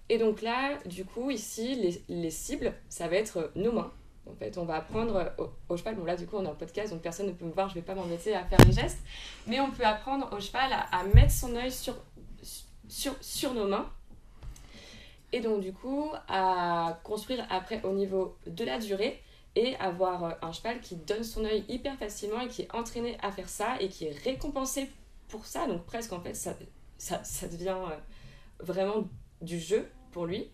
Et 0.08 0.18
donc 0.18 0.42
là, 0.42 0.78
du 0.86 1.04
coup, 1.04 1.30
ici, 1.30 1.74
les, 1.74 2.02
les 2.08 2.30
cibles, 2.30 2.74
ça 2.88 3.08
va 3.08 3.16
être 3.16 3.50
nos 3.56 3.72
mains. 3.72 3.92
En 4.28 4.34
fait, 4.34 4.58
on 4.58 4.64
va 4.64 4.76
apprendre 4.76 5.32
au, 5.68 5.76
cheval, 5.76 5.94
bon 5.94 6.04
là 6.04 6.16
du 6.16 6.26
coup 6.26 6.36
on 6.36 6.44
est 6.44 6.48
en 6.48 6.54
podcast, 6.54 6.92
donc 6.92 7.00
personne 7.00 7.26
ne 7.26 7.32
peut 7.32 7.44
me 7.44 7.52
voir, 7.52 7.68
je 7.68 7.74
vais 7.74 7.82
pas 7.82 7.94
m'embêter 7.94 8.34
à 8.34 8.44
faire 8.44 8.58
les 8.66 8.72
gestes, 8.72 8.98
mais 9.46 9.60
on 9.60 9.70
peut 9.70 9.84
apprendre 9.84 10.28
au 10.32 10.40
cheval 10.40 10.70
à, 10.72 11.04
mettre 11.14 11.30
son 11.30 11.54
œil 11.54 11.70
sur, 11.70 11.94
sur, 12.88 13.14
sur 13.20 13.54
nos 13.54 13.68
mains, 13.68 13.88
et 15.32 15.40
donc 15.40 15.60
du 15.60 15.72
coup 15.72 16.10
à 16.26 16.98
construire 17.04 17.46
après 17.50 17.80
au 17.84 17.92
niveau 17.92 18.36
de 18.48 18.64
la 18.64 18.78
durée, 18.78 19.22
et 19.54 19.76
avoir 19.76 20.36
un 20.42 20.52
cheval 20.52 20.80
qui 20.80 20.96
donne 20.96 21.22
son 21.22 21.44
œil 21.44 21.64
hyper 21.68 21.96
facilement 21.96 22.40
et 22.40 22.48
qui 22.48 22.62
est 22.62 22.74
entraîné 22.74 23.16
à 23.22 23.30
faire 23.30 23.48
ça, 23.48 23.80
et 23.80 23.88
qui 23.88 24.06
est 24.06 24.16
récompensé 24.24 24.90
pour 25.28 25.46
ça, 25.46 25.66
donc 25.66 25.84
presque 25.84 26.12
en 26.12 26.20
fait 26.20 26.34
ça, 26.34 26.56
ça, 26.98 27.48
devient 27.48 27.76
euh, 27.90 27.96
vraiment 28.60 29.08
du 29.42 29.58
jeu 29.58 29.88
pour 30.12 30.26
lui. 30.26 30.48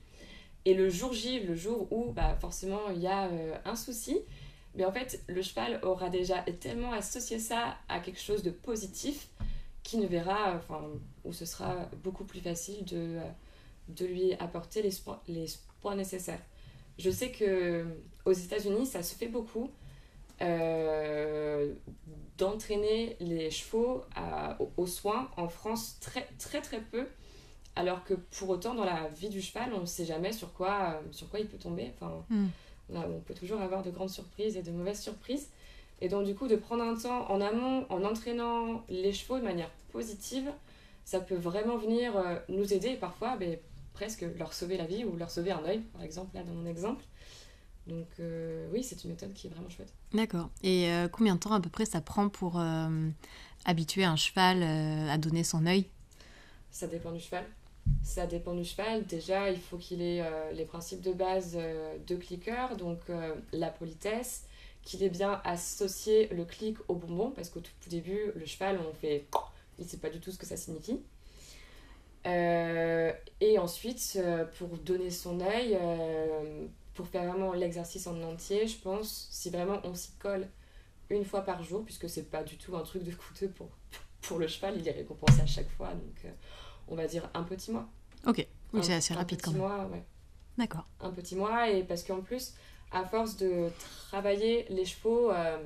Et 0.64 0.74
le 0.74 0.88
jour 0.88 1.12
J, 1.12 1.40
le 1.40 1.54
jour 1.54 1.92
où 1.92 2.12
bah, 2.12 2.36
forcément 2.40 2.90
il 2.90 3.00
y 3.00 3.06
a 3.06 3.26
euh, 3.26 3.56
un 3.64 3.76
souci, 3.76 4.18
mais 4.74 4.84
en 4.84 4.92
fait 4.92 5.22
le 5.26 5.42
cheval 5.42 5.80
aura 5.82 6.08
déjà 6.08 6.42
tellement 6.60 6.92
associé 6.92 7.38
ça 7.38 7.76
à 7.88 8.00
quelque 8.00 8.20
chose 8.20 8.42
de 8.42 8.50
positif 8.50 9.28
qu'il 9.82 10.00
ne 10.00 10.06
verra, 10.06 10.54
enfin, 10.56 10.80
où 11.24 11.32
ce 11.32 11.44
sera 11.44 11.88
beaucoup 12.04 12.24
plus 12.24 12.40
facile 12.40 12.84
de, 12.84 13.16
euh, 13.16 13.30
de 13.88 14.06
lui 14.06 14.32
apporter 14.34 14.82
les, 14.82 14.92
les 15.28 15.46
points 15.80 15.96
nécessaires. 15.96 16.40
Je 16.98 17.10
sais 17.10 17.32
que 17.32 17.84
aux 18.24 18.32
États-Unis, 18.32 18.86
ça 18.86 19.02
se 19.02 19.14
fait 19.14 19.26
beaucoup 19.26 19.70
euh, 20.42 21.72
d'entraîner 22.38 23.16
les 23.20 23.50
chevaux 23.50 24.04
aux 24.76 24.86
soins. 24.86 25.28
En 25.36 25.48
France, 25.48 25.98
très 26.00 26.28
très 26.38 26.60
très 26.60 26.80
peu. 26.80 27.06
Alors 27.74 28.04
que 28.04 28.14
pour 28.14 28.50
autant, 28.50 28.74
dans 28.74 28.84
la 28.84 29.08
vie 29.08 29.30
du 29.30 29.40
cheval, 29.40 29.72
on 29.74 29.80
ne 29.80 29.86
sait 29.86 30.04
jamais 30.04 30.32
sur 30.32 30.52
quoi, 30.52 30.94
euh, 30.94 31.08
sur 31.10 31.28
quoi 31.30 31.40
il 31.40 31.46
peut 31.46 31.58
tomber. 31.58 31.90
Enfin, 31.94 32.24
hmm. 32.28 32.46
on, 32.94 33.20
peut 33.20 33.34
toujours 33.34 33.60
avoir 33.62 33.82
de 33.82 33.90
grandes 33.90 34.10
surprises 34.10 34.56
et 34.56 34.62
de 34.62 34.70
mauvaises 34.70 35.00
surprises. 35.00 35.48
Et 36.02 36.08
donc, 36.08 36.26
du 36.26 36.34
coup, 36.34 36.48
de 36.48 36.56
prendre 36.56 36.82
un 36.82 36.94
temps 36.96 37.30
en 37.30 37.40
amont, 37.40 37.86
en 37.88 38.04
entraînant 38.04 38.84
les 38.88 39.12
chevaux 39.12 39.38
de 39.38 39.44
manière 39.44 39.70
positive, 39.90 40.50
ça 41.04 41.20
peut 41.20 41.36
vraiment 41.36 41.76
venir 41.76 42.16
euh, 42.16 42.36
nous 42.48 42.74
aider 42.74 42.88
et 42.88 42.96
parfois 42.96 43.36
ben, 43.36 43.56
presque 43.94 44.24
leur 44.38 44.52
sauver 44.52 44.76
la 44.76 44.84
vie 44.84 45.04
ou 45.04 45.16
leur 45.16 45.30
sauver 45.30 45.52
un 45.52 45.64
œil, 45.64 45.80
par 45.94 46.02
exemple, 46.02 46.36
là 46.36 46.42
dans 46.42 46.52
mon 46.52 46.66
exemple. 46.66 47.04
Donc 47.86 48.08
euh, 48.20 48.68
oui, 48.72 48.84
c'est 48.84 49.02
une 49.04 49.10
méthode 49.10 49.32
qui 49.34 49.48
est 49.48 49.50
vraiment 49.50 49.68
chouette. 49.68 49.92
D'accord. 50.12 50.50
Et 50.62 50.88
combien 51.12 51.34
de 51.34 51.40
temps 51.40 51.52
à 51.52 51.60
peu 51.60 51.70
près 51.70 51.84
ça 51.84 52.00
prend 52.00 52.28
pour 52.28 52.62
habituer 53.64 54.04
un 54.04 54.16
cheval 54.16 54.62
à 54.62 55.18
donner 55.18 55.44
son 55.44 55.66
œil? 55.66 55.86
Ça 56.70 56.86
dépend 56.86 57.12
du 57.12 57.20
cheval. 57.20 57.44
Ça 58.02 58.26
dépend 58.26 58.54
du 58.54 58.64
cheval. 58.64 59.04
Déjà, 59.06 59.50
il 59.50 59.60
faut 59.60 59.76
qu'il 59.76 60.02
ait 60.02 60.22
euh, 60.22 60.52
les 60.52 60.64
principes 60.64 61.02
de 61.02 61.12
base 61.12 61.56
euh, 61.56 61.96
de 62.06 62.16
clicker, 62.16 62.76
donc 62.76 62.98
euh, 63.10 63.34
la 63.52 63.70
politesse, 63.70 64.44
qu'il 64.82 65.02
ait 65.02 65.10
bien 65.10 65.40
associé 65.44 66.28
le 66.28 66.44
clic 66.44 66.76
au 66.88 66.94
bonbon, 66.94 67.30
parce 67.30 67.50
qu'au 67.50 67.60
tout 67.60 67.90
début, 67.90 68.32
le 68.34 68.46
cheval, 68.46 68.80
on 68.88 68.92
fait. 68.94 69.26
Il 69.78 69.84
ne 69.84 69.88
sait 69.88 69.98
pas 69.98 70.10
du 70.10 70.20
tout 70.20 70.30
ce 70.30 70.38
que 70.38 70.46
ça 70.46 70.56
signifie. 70.56 71.00
et 72.26 73.58
ensuite, 73.58 74.18
pour 74.58 74.68
donner 74.78 75.10
son 75.10 75.40
œil, 75.40 75.78
pour 76.94 77.06
faire 77.06 77.24
vraiment 77.24 77.52
l'exercice 77.52 78.06
en 78.06 78.20
entier, 78.22 78.66
je 78.66 78.78
pense, 78.78 79.28
si 79.30 79.50
vraiment 79.50 79.80
on 79.84 79.94
s'y 79.94 80.12
colle 80.18 80.48
une 81.10 81.24
fois 81.24 81.42
par 81.42 81.62
jour, 81.62 81.84
puisque 81.84 82.08
c'est 82.08 82.30
pas 82.30 82.42
du 82.42 82.56
tout 82.56 82.76
un 82.76 82.82
truc 82.82 83.02
de 83.04 83.12
coûteux 83.12 83.48
pour, 83.48 83.68
pour 84.22 84.38
le 84.38 84.46
cheval, 84.46 84.78
il 84.78 84.86
est 84.88 84.92
récompensé 84.92 85.40
à 85.40 85.46
chaque 85.46 85.70
fois. 85.70 85.88
Donc 85.88 86.32
on 86.88 86.94
va 86.94 87.06
dire 87.06 87.30
un 87.34 87.42
petit 87.42 87.70
mois. 87.70 87.88
Ok, 88.26 88.46
oui, 88.72 88.80
c'est 88.82 88.94
assez 88.94 89.14
rapide 89.14 89.40
quand 89.42 89.52
même. 89.52 89.60
Mois, 89.60 89.86
ouais. 89.86 90.04
D'accord. 90.58 90.86
Un 91.00 91.10
petit 91.10 91.34
mois, 91.34 91.70
et 91.70 91.82
parce 91.82 92.02
qu'en 92.02 92.20
plus, 92.20 92.54
à 92.92 93.04
force 93.04 93.36
de 93.36 93.68
travailler 94.08 94.66
les 94.68 94.84
chevaux 94.84 95.30
euh, 95.30 95.58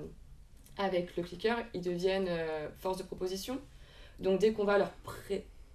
avec 0.79 1.17
le 1.17 1.23
clicker, 1.23 1.57
ils 1.75 1.83
deviennent 1.83 2.29
euh, 2.29 2.69
force 2.79 2.99
de 2.99 3.03
proposition. 3.03 3.61
Donc 4.21 4.41
dès 4.41 4.53
qu'on 4.53 4.65
va 4.65 4.79
leur 4.79 4.93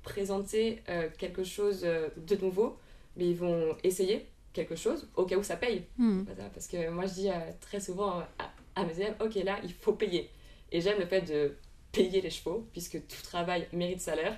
présenter 0.01 0.81
euh, 0.89 1.10
quelque 1.17 1.43
chose 1.43 1.81
de 1.81 2.36
nouveau, 2.38 2.77
mais 3.17 3.29
ils 3.29 3.38
vont 3.38 3.75
essayer 3.84 4.30
quelque 4.53 4.75
chose 4.75 5.10
au 5.15 5.25
cas 5.25 5.38
où 5.38 5.43
ça 5.43 5.55
paye. 5.55 5.86
Hmm. 5.98 6.24
Parce 6.53 6.67
que 6.67 6.89
moi 6.89 7.05
je 7.05 7.13
dis 7.13 7.29
très 7.60 7.79
souvent 7.79 8.20
à, 8.20 8.27
à 8.75 8.84
mes 8.86 8.93
élèves, 9.00 9.15
ok 9.20 9.36
là 9.43 9.60
il 9.63 9.74
faut 9.74 9.93
payer. 9.93 10.29
Et 10.72 10.81
j'aime 10.81 11.00
le 11.00 11.05
fait 11.05 11.22
de 11.22 11.55
payer 11.91 12.22
les 12.22 12.29
chevaux, 12.29 12.67
puisque 12.72 13.05
tout 13.08 13.22
travail 13.24 13.67
mérite 13.74 14.00
salaire. 14.00 14.38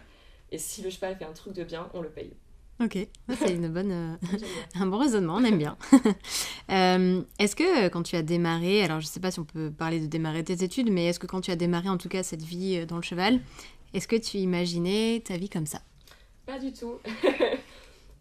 Et 0.52 0.58
si 0.58 0.82
le 0.82 0.90
cheval 0.90 1.16
fait 1.18 1.26
un 1.26 1.34
truc 1.34 1.54
de 1.54 1.64
bien, 1.64 1.90
on 1.94 2.02
le 2.02 2.10
paye. 2.10 2.34
Ok, 2.80 2.98
c'est 3.30 3.54
une 3.54 3.70
bonne, 3.70 3.92
euh, 3.92 4.16
un 4.76 4.88
bon 4.88 4.98
raisonnement, 4.98 5.36
on 5.36 5.44
aime 5.44 5.58
bien. 5.58 5.78
Euh, 6.72 7.22
est-ce 7.40 7.58
que 7.58 7.86
euh, 7.86 7.90
quand 7.90 8.04
tu 8.04 8.16
as 8.16 8.22
démarré, 8.22 8.84
alors 8.84 9.02
je 9.02 9.06
ne 9.06 9.10
sais 9.10 9.20
pas 9.20 9.32
si 9.32 9.40
on 9.40 9.44
peut 9.44 9.70
parler 9.70 10.00
de 10.00 10.06
démarrer 10.06 10.46
tes 10.46 10.64
études, 10.64 10.90
mais 10.90 11.08
est-ce 11.08 11.20
que 11.20 11.28
quand 11.28 11.42
tu 11.42 11.52
as 11.52 11.58
démarré 11.58 11.90
en 11.90 11.98
tout 11.98 12.08
cas 12.08 12.24
cette 12.24 12.42
vie 12.42 12.86
dans 12.86 12.96
le 12.96 13.02
cheval, 13.02 13.42
est-ce 13.94 14.08
que 14.08 14.16
tu 14.16 14.38
imaginais 14.38 15.22
ta 15.26 15.36
vie 15.36 15.50
comme 15.50 15.66
ça? 15.66 15.82
Pas 16.46 16.58
du 16.60 16.72
tout. 16.72 17.00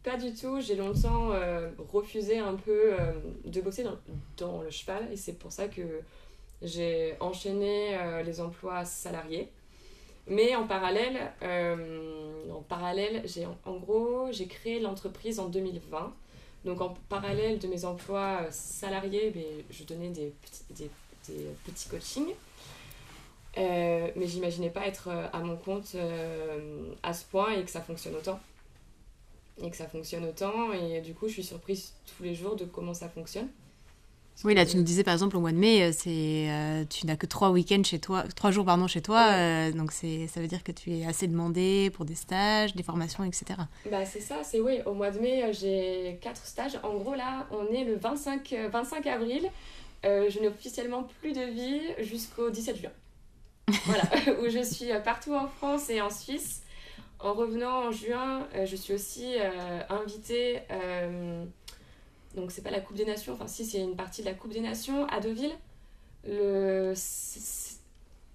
pas 0.03 0.17
du 0.17 0.35
tout. 0.35 0.61
J'ai 0.61 0.77
longtemps 0.77 1.31
refusé 1.79 2.39
un 2.39 2.55
peu 2.55 2.93
de 3.45 3.61
bosser 3.61 3.85
dans, 4.37 4.63
le 4.63 4.71
cheval 4.71 5.09
et 5.13 5.17
c'est 5.17 5.35
pour 5.35 5.53
ça 5.53 5.69
que 5.69 5.83
j'ai 6.63 7.15
enchaîné 7.21 7.97
les 8.25 8.41
emplois 8.41 8.85
salariés. 8.85 9.49
Mais 10.29 10.55
en 10.55 10.67
parallèle, 10.67 11.33
euh, 11.43 12.51
en 12.51 12.65
j'ai 13.25 13.47
en, 13.65 13.77
gros, 13.77 14.29
j'ai 14.31 14.47
créé 14.47 14.79
l'entreprise 14.79 15.41
en 15.41 15.49
2020. 15.49 16.13
Donc 16.65 16.81
en 16.81 16.95
parallèle 17.09 17.59
de 17.59 17.67
mes 17.67 17.85
emplois 17.85 18.43
euh, 18.43 18.49
salariés, 18.51 19.31
ben, 19.31 19.43
je 19.71 19.83
donnais 19.83 20.11
des 20.11 20.33
petits, 20.43 20.91
des, 21.27 21.47
petits 21.65 21.89
coachings. 21.89 22.35
Euh, 23.59 24.09
mais 24.17 24.27
j'imaginais 24.27 24.71
pas 24.71 24.87
être 24.87 25.09
euh, 25.09 25.27
à 25.33 25.41
mon 25.41 25.57
compte 25.57 25.97
à 27.03 27.13
ce 27.13 27.25
point 27.25 27.53
et 27.53 27.65
que 27.65 27.71
ça 27.71 27.81
fonctionne 27.81 28.15
autant. 28.15 28.41
Et 29.59 29.71
que 29.71 29.77
ça 29.77 29.89
fonctionne 29.89 30.25
autant. 30.25 30.73
Et 30.73 31.01
du 31.01 31.15
coup, 31.15 31.29
je 31.29 31.35
suis 31.35 31.45
surprise 31.45 31.93
tous 32.17 32.23
les 32.23 32.35
jours 32.35 32.57
de 32.57 32.65
comment 32.65 32.95
ça 32.95 33.09
fonctionne. 33.09 33.49
Oui, 34.45 34.55
là, 34.55 34.67
tu 34.67 34.77
nous 34.77 34.83
disais 34.83 35.05
par 35.05 35.13
exemple 35.13 35.37
au 35.37 35.41
mois 35.41 35.53
de 35.53 35.57
mai, 35.57 35.85
euh, 35.85 35.93
c'est 35.93 36.49
euh, 36.51 36.85
tu 36.89 37.07
n'as 37.07 37.15
que 37.15 37.27
trois 37.27 37.51
week-ends 37.51 37.85
chez 37.85 38.01
toi, 38.01 38.25
trois 38.35 38.51
jours 38.51 38.65
pardon 38.65 38.89
chez 38.89 39.01
toi, 39.01 39.29
euh, 39.31 39.71
donc 39.71 39.93
c'est 39.93 40.27
ça 40.27 40.41
veut 40.41 40.49
dire 40.49 40.65
que 40.65 40.73
tu 40.73 40.91
es 40.91 41.07
assez 41.07 41.29
demandé 41.29 41.91
pour 41.95 42.05
des 42.05 42.17
stages, 42.17 42.75
des 42.75 42.83
formations, 42.83 43.23
etc. 43.23 43.45
Bah 43.91 44.05
c'est 44.05 44.21
ça, 44.21 44.37
c'est 44.43 44.61
oui. 44.61 44.81
Au 44.85 44.95
mois 44.95 45.11
de 45.11 45.21
mai, 45.21 45.53
j'ai 45.53 46.19
quatre 46.21 46.45
stages. 46.45 46.79
En 46.83 46.97
gros 46.97 47.15
là, 47.15 47.47
on 47.53 47.73
est 47.73 47.85
le 47.85 47.95
25 47.97 48.55
25 48.73 49.07
avril. 49.07 49.49
je 50.03 50.41
n'ai 50.41 50.49
officiellement 50.49 51.07
plus 51.21 51.33
de 51.33 51.43
vie 51.43 51.81
jusqu'au 52.05 52.51
17 52.51 52.79
juin. 52.79 52.91
voilà, 53.87 54.03
où 54.43 54.49
je 54.49 54.65
suis 54.65 54.89
partout 55.05 55.35
en 55.35 55.47
France 55.47 55.89
et 55.89 56.01
en 56.01 56.11
Suisse. 56.11 56.63
En 57.23 57.35
revenant 57.35 57.87
en 57.87 57.93
juin, 57.93 58.49
je 58.65 58.77
suis 58.77 58.93
aussi 58.93 59.37
invitée 59.89 60.61
donc 62.35 62.51
c'est 62.51 62.63
pas 62.63 62.71
la 62.71 62.81
Coupe 62.81 62.97
des 62.97 63.05
Nations, 63.05 63.35
enfin 63.35 63.47
si 63.47 63.65
c'est 63.65 63.81
une 63.81 63.97
partie 63.97 64.23
de 64.23 64.27
la 64.27 64.35
Coupe 64.35 64.53
des 64.53 64.61
Nations 64.61 65.07
à 65.07 65.21
Deauville, 65.21 65.53
le 66.27 66.95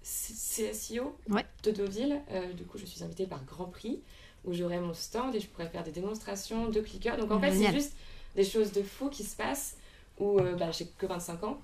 CSIO 0.02 1.16
de 1.64 1.70
Deauville. 1.70 2.20
Euh, 2.30 2.52
du 2.52 2.64
coup, 2.64 2.78
je 2.78 2.86
suis 2.86 3.02
invitée 3.02 3.26
par 3.26 3.44
Grand 3.44 3.66
Prix 3.66 4.00
où 4.44 4.52
j'aurai 4.52 4.78
mon 4.78 4.94
stand 4.94 5.34
et 5.34 5.40
je 5.40 5.48
pourrais 5.48 5.68
faire 5.68 5.82
des 5.82 5.90
démonstrations 5.90 6.68
de 6.68 6.80
clickers. 6.80 7.16
Donc 7.16 7.32
en 7.32 7.40
fait, 7.40 7.52
c'est 7.52 7.72
juste 7.72 7.96
des 8.36 8.44
choses 8.44 8.72
de 8.72 8.82
fou 8.82 9.08
qui 9.08 9.24
se 9.24 9.36
passent 9.36 9.76
où 10.18 10.38
euh, 10.38 10.54
bah, 10.54 10.70
j'ai 10.70 10.86
que 10.86 11.06
25 11.06 11.42
ans 11.44 11.58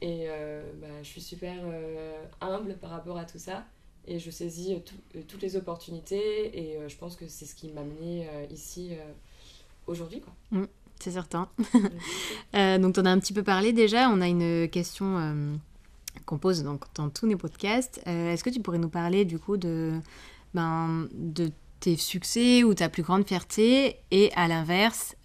et 0.00 0.26
euh, 0.28 0.62
bah, 0.80 0.86
je 1.02 1.08
suis 1.08 1.20
super 1.20 1.54
humble 2.40 2.76
par 2.76 2.90
rapport 2.90 3.18
à 3.18 3.24
tout 3.24 3.38
ça 3.38 3.64
et 4.06 4.18
je 4.18 4.30
saisis 4.30 4.76
toutes 5.28 5.42
les 5.42 5.56
opportunités 5.56 6.58
et 6.58 6.88
je 6.88 6.96
pense 6.96 7.16
que 7.16 7.28
c'est 7.28 7.46
ce 7.46 7.54
qui 7.54 7.68
m'a 7.68 7.82
mené 7.82 8.28
ici 8.50 8.92
aujourd'hui. 9.86 10.20
quoi. 10.20 10.32
Mm 10.50 10.66
c'est 11.00 11.10
certain. 11.12 11.48
euh, 12.54 12.78
donc, 12.78 12.94
tu 12.94 13.00
en 13.00 13.06
as 13.06 13.10
un 13.10 13.18
petit 13.18 13.32
peu 13.32 13.42
parlé 13.42 13.72
déjà. 13.72 14.08
On 14.10 14.20
a 14.20 14.28
une 14.28 14.68
question 14.68 15.18
euh, 15.18 15.54
qu'on 16.26 16.38
pose 16.38 16.62
donc, 16.62 16.84
dans 16.94 17.08
tous 17.08 17.26
nos 17.26 17.36
podcasts. 17.36 18.00
Euh, 18.06 18.32
est-ce 18.32 18.44
que 18.44 18.50
tu 18.50 18.60
pourrais 18.60 18.78
nous 18.78 18.88
parler 18.88 19.24
du 19.24 19.38
coup 19.38 19.56
de, 19.56 19.98
ben, 20.54 21.08
de 21.12 21.50
tes 21.80 21.96
succès 21.96 22.62
ou 22.62 22.74
ta 22.74 22.88
plus 22.88 23.02
grande 23.02 23.26
fierté 23.26 23.96
et 24.10 24.30
à 24.36 24.48
l'inverse, 24.48 25.16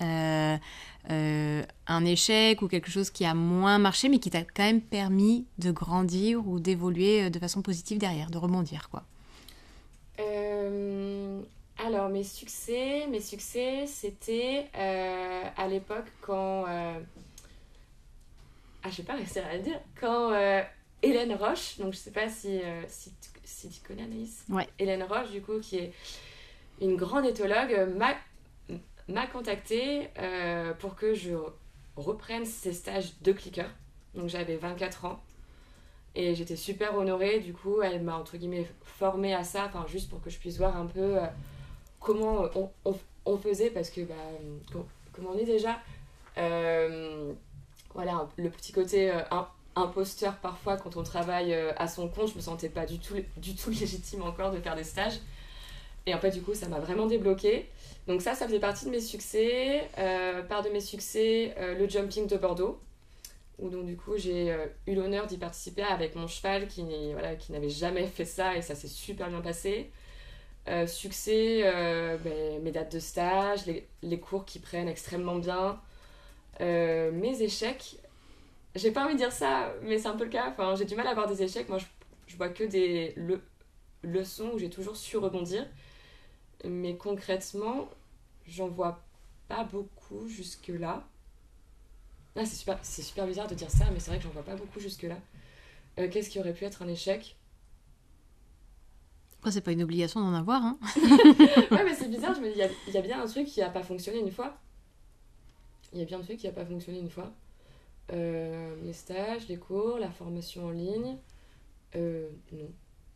euh, 1.11 1.63
un 1.87 2.05
échec 2.05 2.61
ou 2.61 2.67
quelque 2.67 2.89
chose 2.89 3.09
qui 3.09 3.25
a 3.25 3.33
moins 3.33 3.77
marché 3.77 4.09
mais 4.09 4.19
qui 4.19 4.29
t'a 4.29 4.43
quand 4.43 4.63
même 4.63 4.81
permis 4.81 5.45
de 5.59 5.71
grandir 5.71 6.47
ou 6.47 6.59
d'évoluer 6.59 7.29
de 7.29 7.39
façon 7.39 7.61
positive 7.61 7.97
derrière, 7.97 8.29
de 8.31 8.37
rebondir 8.37 8.89
quoi 8.89 9.03
Alors, 11.77 12.09
mes 12.09 12.23
succès, 12.23 13.05
mes 13.09 13.19
succès, 13.21 13.85
c'était 13.85 14.67
euh, 14.77 15.43
à 15.57 15.67
l'époque 15.67 16.05
quand. 16.21 16.65
euh, 16.67 16.99
Ah, 18.83 18.89
je 18.89 18.97
vais 18.97 19.03
pas 19.03 19.15
réussir 19.15 19.43
à 19.45 19.55
le 19.57 19.61
dire. 19.63 19.79
Quand 19.99 20.31
euh, 20.31 20.61
Hélène 21.01 21.33
Roche, 21.33 21.77
donc 21.77 21.93
je 21.93 21.97
sais 21.97 22.11
pas 22.11 22.29
si, 22.29 22.59
euh, 22.63 22.81
si, 22.87 23.11
tu, 23.21 23.29
si 23.43 23.69
tu 23.69 23.81
connais 23.81 24.03
Anaïs. 24.03 24.45
Ouais. 24.49 24.67
Hélène 24.79 25.03
Roche, 25.03 25.31
du 25.31 25.41
coup, 25.41 25.59
qui 25.61 25.77
est 25.77 25.93
une 26.81 26.95
grande 26.95 27.25
éthologue, 27.25 27.73
euh, 27.73 27.93
m'a 27.95 28.15
m'a 29.07 29.27
contactée 29.27 30.09
euh, 30.19 30.73
pour 30.73 30.95
que 30.95 31.13
je 31.13 31.31
reprenne 31.95 32.45
ces 32.45 32.73
stages 32.73 33.13
de 33.21 33.31
clicker. 33.31 33.69
Donc 34.15 34.29
j'avais 34.29 34.55
24 34.55 35.05
ans. 35.05 35.21
Et 36.15 36.33
j'étais 36.33 36.55
super 36.55 36.95
honorée, 36.95 37.39
du 37.41 37.51
coup, 37.53 37.81
elle 37.81 38.01
m'a 38.01 38.15
entre 38.15 38.37
guillemets 38.37 38.65
formée 38.83 39.33
à 39.33 39.43
ça, 39.43 39.65
enfin 39.65 39.85
juste 39.87 40.09
pour 40.09 40.21
que 40.21 40.29
je 40.29 40.37
puisse 40.39 40.57
voir 40.57 40.77
un 40.77 40.85
peu 40.85 41.17
euh, 41.17 41.25
comment 41.99 42.45
on, 43.25 43.37
faisait, 43.37 43.69
parce 43.69 43.89
que, 43.89 43.99
bah, 44.01 44.13
com- 44.71 44.85
comme 45.11 45.27
on 45.27 45.37
est 45.37 45.43
déjà, 45.45 45.77
euh, 46.37 47.33
voilà, 47.93 48.29
le 48.37 48.49
petit 48.49 48.71
côté 48.71 49.11
im- 49.31 49.47
imposteur 49.75 50.35
parfois 50.37 50.77
quand 50.77 50.95
on 50.95 51.03
travaille 51.03 51.53
à 51.53 51.87
son 51.89 52.07
compte, 52.07 52.29
je 52.29 52.35
me 52.35 52.41
sentais 52.41 52.69
pas 52.69 52.85
du 52.85 52.99
tout, 52.99 53.15
du 53.35 53.53
tout 53.55 53.69
légitime 53.71 54.21
encore 54.23 54.51
de 54.51 54.59
faire 54.61 54.75
des 54.77 54.85
stages. 54.85 55.19
Et 56.05 56.13
en 56.13 56.19
fait, 56.19 56.31
du 56.31 56.41
coup, 56.41 56.53
ça 56.53 56.67
m'a 56.67 56.79
vraiment 56.79 57.07
débloqué. 57.07 57.67
Donc 58.07 58.21
ça, 58.21 58.35
ça 58.35 58.45
faisait 58.45 58.59
partie 58.59 58.85
de 58.85 58.91
mes 58.91 59.01
succès. 59.01 59.89
Euh, 59.97 60.43
part 60.43 60.61
de 60.63 60.69
mes 60.69 60.81
succès, 60.81 61.55
euh, 61.57 61.75
le 61.77 61.87
jumping 61.89 62.27
de 62.27 62.37
Bordeaux 62.37 62.79
où 63.59 63.69
donc 63.69 63.85
du 63.85 63.97
coup 63.97 64.17
j'ai 64.17 64.51
euh, 64.51 64.67
eu 64.87 64.95
l'honneur 64.95 65.27
d'y 65.27 65.37
participer 65.37 65.83
avec 65.83 66.15
mon 66.15 66.27
cheval 66.27 66.67
qui, 66.67 66.83
voilà, 67.13 67.35
qui 67.35 67.51
n'avait 67.53 67.69
jamais 67.69 68.07
fait 68.07 68.25
ça 68.25 68.55
et 68.57 68.61
ça 68.61 68.75
s'est 68.75 68.87
super 68.87 69.29
bien 69.29 69.41
passé. 69.41 69.91
Succès, 70.87 71.61
ben, 72.23 72.61
mes 72.63 72.71
dates 72.71 72.93
de 72.93 72.99
stage, 72.99 73.65
les, 73.67 73.87
les 74.01 74.19
cours 74.19 74.45
qui 74.45 74.59
prennent 74.59 74.87
extrêmement 74.87 75.35
bien. 75.35 75.79
Mes 76.59 77.41
échecs, 77.41 77.97
j'ai 78.75 78.91
pas 78.91 79.05
envie 79.05 79.13
de 79.13 79.19
dire 79.19 79.31
ça, 79.31 79.73
mais 79.83 79.97
c'est 79.99 80.07
un 80.07 80.15
peu 80.17 80.25
le 80.25 80.29
cas. 80.29 80.49
Enfin, 80.51 80.75
j'ai 80.75 80.85
du 80.85 80.95
mal 80.95 81.07
à 81.07 81.11
avoir 81.11 81.27
des 81.27 81.43
échecs. 81.43 81.69
Moi, 81.69 81.77
je, 81.79 81.85
je 82.27 82.37
vois 82.37 82.49
que 82.49 82.63
des 82.63 83.13
le- 83.17 83.41
leçons 84.03 84.51
où 84.53 84.59
j'ai 84.59 84.69
toujours 84.69 84.95
su 84.97 85.17
rebondir. 85.17 85.65
Mais 86.67 86.95
concrètement, 86.97 87.89
j'en 88.47 88.67
vois 88.67 89.03
pas 89.47 89.63
beaucoup 89.63 90.27
jusque-là. 90.27 91.07
Ah, 92.35 92.45
c'est 92.45 92.55
super, 92.55 92.79
c'est 92.81 93.01
super 93.01 93.25
bizarre 93.27 93.47
de 93.47 93.55
dire 93.55 93.69
ça, 93.71 93.85
mais 93.91 93.99
c'est 93.99 94.09
vrai 94.11 94.17
que 94.17 94.23
j'en 94.25 94.29
vois 94.31 94.43
pas 94.43 94.55
beaucoup 94.55 94.79
jusque-là. 94.79 95.17
Euh, 95.99 96.09
Qu'est-ce 96.09 96.29
qui 96.29 96.39
aurait 96.39 96.53
pu 96.53 96.65
être 96.65 96.81
un 96.81 96.87
échec? 96.87 97.37
Après, 99.39 99.51
c'est 99.51 99.61
pas 99.61 99.71
une 99.71 99.83
obligation 99.83 100.19
d'en 100.21 100.33
avoir, 100.33 100.63
hein. 100.63 100.79
Ouais, 101.71 101.83
mais 101.83 101.93
c'est 101.93 102.09
bizarre, 102.09 102.33
je 102.35 102.41
me 102.41 102.47
dis, 102.47 102.53
il 102.55 102.57
y 102.57 102.63
a, 102.63 102.69
il 102.87 102.93
y 102.93 102.97
a 102.97 103.01
bien 103.01 103.21
un 103.21 103.27
truc 103.27 103.45
qui 103.47 103.61
a 103.61 103.69
pas 103.69 103.83
fonctionné 103.83 104.19
une 104.19 104.31
fois. 104.31 104.57
Il 105.93 105.99
y 105.99 106.01
a 106.01 106.05
bien 106.05 106.19
un 106.19 106.23
truc 106.23 106.37
qui 106.37 106.47
a 106.47 106.51
pas 106.51 106.65
fonctionné 106.65 106.99
une 106.99 107.09
fois. 107.09 107.31
Euh, 108.11 108.75
les 108.83 108.93
stages, 108.93 109.47
les 109.47 109.57
cours, 109.57 109.97
la 109.99 110.11
formation 110.11 110.65
en 110.65 110.71
ligne. 110.71 111.17
Euh, 111.95 112.29
non. 112.51 112.69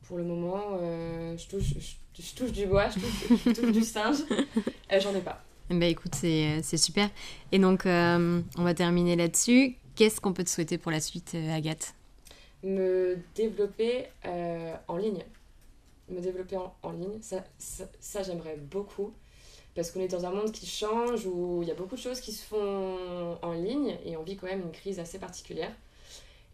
Pour 0.08 0.18
le 0.18 0.24
moment, 0.24 0.78
euh, 0.82 1.38
je, 1.38 1.48
touche, 1.48 1.74
je, 1.78 2.22
je 2.24 2.36
touche 2.36 2.52
du 2.52 2.66
bois, 2.66 2.90
je 2.90 3.00
touche, 3.00 3.40
je 3.46 3.52
touche 3.52 3.72
du 3.72 3.84
singe. 3.84 4.18
Euh, 4.92 5.00
J'en 5.00 5.14
ai 5.14 5.22
pas. 5.22 5.44
Bah 5.70 5.86
écoute, 5.86 6.16
c'est 6.16 6.64
c'est 6.64 6.78
super. 6.78 7.12
Et 7.52 7.60
donc, 7.60 7.86
euh, 7.86 8.42
on 8.58 8.64
va 8.64 8.74
terminer 8.74 9.16
là-dessus. 9.16 9.76
Qu'est-ce 9.96 10.20
qu'on 10.20 10.34
peut 10.34 10.44
te 10.44 10.50
souhaiter 10.50 10.80
pour 10.80 10.90
la 10.92 11.00
suite, 11.00 11.34
euh, 11.36 11.56
Agathe? 11.56 11.94
Me 12.64 13.20
développer 13.36 14.06
euh, 14.26 14.74
en 14.88 14.98
ligne. 14.98 15.24
Me 16.10 16.22
développer 16.22 16.58
en, 16.58 16.74
en 16.82 16.92
ligne, 16.92 17.22
ça, 17.22 17.44
ça, 17.60 17.84
ça, 18.00 18.24
j'aimerais 18.24 18.58
beaucoup. 18.58 19.14
Parce 19.76 19.92
qu'on 19.92 20.00
est 20.00 20.08
dans 20.08 20.26
un 20.26 20.32
monde 20.32 20.52
qui 20.52 20.66
change, 20.66 21.28
où 21.28 21.60
il 21.62 21.68
y 21.68 21.72
a 21.72 21.76
beaucoup 21.76 21.96
de 21.96 22.02
choses 22.02 22.20
qui 22.20 22.32
se 22.32 22.44
font 22.44 23.38
en 23.40 23.54
ligne, 23.54 23.96
et 24.06 24.18
on 24.18 24.24
vit 24.24 24.38
quand 24.38 24.48
même 24.48 24.62
une 24.62 24.72
crise 24.72 25.00
assez 25.00 25.20
particulière. 25.20 25.72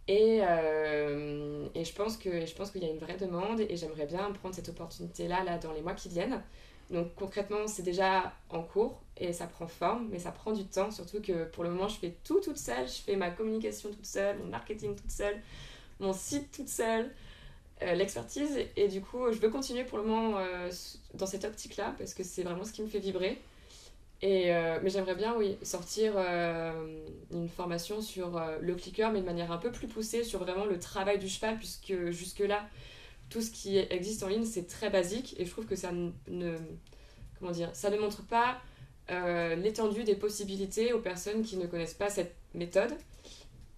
Et, 0.07 0.39
euh, 0.43 1.67
et 1.73 1.83
je 1.83 1.93
pense 1.93 2.17
que 2.17 2.45
je 2.45 2.53
qu'il 2.53 2.83
y 2.83 2.85
a 2.85 2.89
une 2.89 2.99
vraie 2.99 3.17
demande, 3.17 3.59
et 3.59 3.75
j'aimerais 3.75 4.05
bien 4.05 4.31
prendre 4.31 4.53
cette 4.53 4.69
opportunité-là 4.69 5.43
là, 5.43 5.57
dans 5.57 5.73
les 5.73 5.81
mois 5.81 5.93
qui 5.93 6.09
viennent. 6.09 6.41
Donc 6.91 7.15
concrètement, 7.15 7.67
c'est 7.67 7.81
déjà 7.81 8.33
en 8.49 8.61
cours, 8.61 9.01
et 9.17 9.33
ça 9.33 9.47
prend 9.47 9.67
forme, 9.67 10.07
mais 10.11 10.19
ça 10.19 10.31
prend 10.31 10.51
du 10.51 10.65
temps, 10.65 10.91
surtout 10.91 11.21
que 11.21 11.45
pour 11.45 11.63
le 11.63 11.71
moment, 11.71 11.87
je 11.87 11.97
fais 11.97 12.15
tout 12.23 12.39
toute 12.39 12.57
seule. 12.57 12.87
Je 12.87 13.01
fais 13.01 13.15
ma 13.15 13.31
communication 13.31 13.89
toute 13.89 14.05
seule, 14.05 14.37
mon 14.37 14.45
marketing 14.45 14.95
toute 14.95 15.11
seule 15.11 15.41
mon 15.99 16.13
site 16.13 16.51
toute 16.51 16.69
seule, 16.69 17.11
euh, 17.81 17.93
l'expertise. 17.93 18.59
Et 18.75 18.87
du 18.87 19.01
coup, 19.01 19.31
je 19.31 19.39
veux 19.39 19.49
continuer 19.49 19.83
pour 19.83 19.97
le 19.97 20.05
moment 20.05 20.37
euh, 20.37 20.71
dans 21.13 21.25
cette 21.25 21.45
optique-là 21.45 21.95
parce 21.97 22.13
que 22.13 22.23
c'est 22.23 22.43
vraiment 22.43 22.63
ce 22.63 22.71
qui 22.71 22.81
me 22.81 22.87
fait 22.87 22.99
vibrer. 22.99 23.41
Et, 24.21 24.53
euh, 24.53 24.79
mais 24.81 24.89
j'aimerais 24.89 25.15
bien, 25.15 25.35
oui, 25.35 25.57
sortir 25.61 26.13
euh, 26.15 27.05
une 27.31 27.49
formation 27.49 28.01
sur 28.01 28.37
euh, 28.37 28.57
le 28.61 28.75
clicker, 28.75 29.11
mais 29.11 29.19
de 29.19 29.25
manière 29.25 29.51
un 29.51 29.57
peu 29.57 29.71
plus 29.71 29.87
poussée 29.87 30.23
sur 30.23 30.39
vraiment 30.39 30.65
le 30.65 30.79
travail 30.79 31.19
du 31.19 31.27
cheval, 31.27 31.57
puisque 31.57 32.11
jusque-là, 32.11 32.67
tout 33.29 33.41
ce 33.41 33.51
qui 33.51 33.77
existe 33.77 34.23
en 34.23 34.27
ligne, 34.27 34.45
c'est 34.45 34.67
très 34.67 34.89
basique. 34.89 35.35
Et 35.39 35.45
je 35.45 35.51
trouve 35.51 35.65
que 35.65 35.75
ça 35.75 35.91
ne, 35.91 36.57
comment 37.39 37.51
dire, 37.51 37.69
ça 37.73 37.89
ne 37.89 37.97
montre 37.97 38.23
pas 38.25 38.61
l'étendue 39.55 40.03
des 40.03 40.15
possibilités 40.15 40.91
aux 40.93 40.99
personnes 40.99 41.43
qui 41.43 41.57
ne 41.57 41.67
connaissent 41.67 41.93
pas 41.93 42.09
cette 42.09 42.35
méthode. 42.55 42.93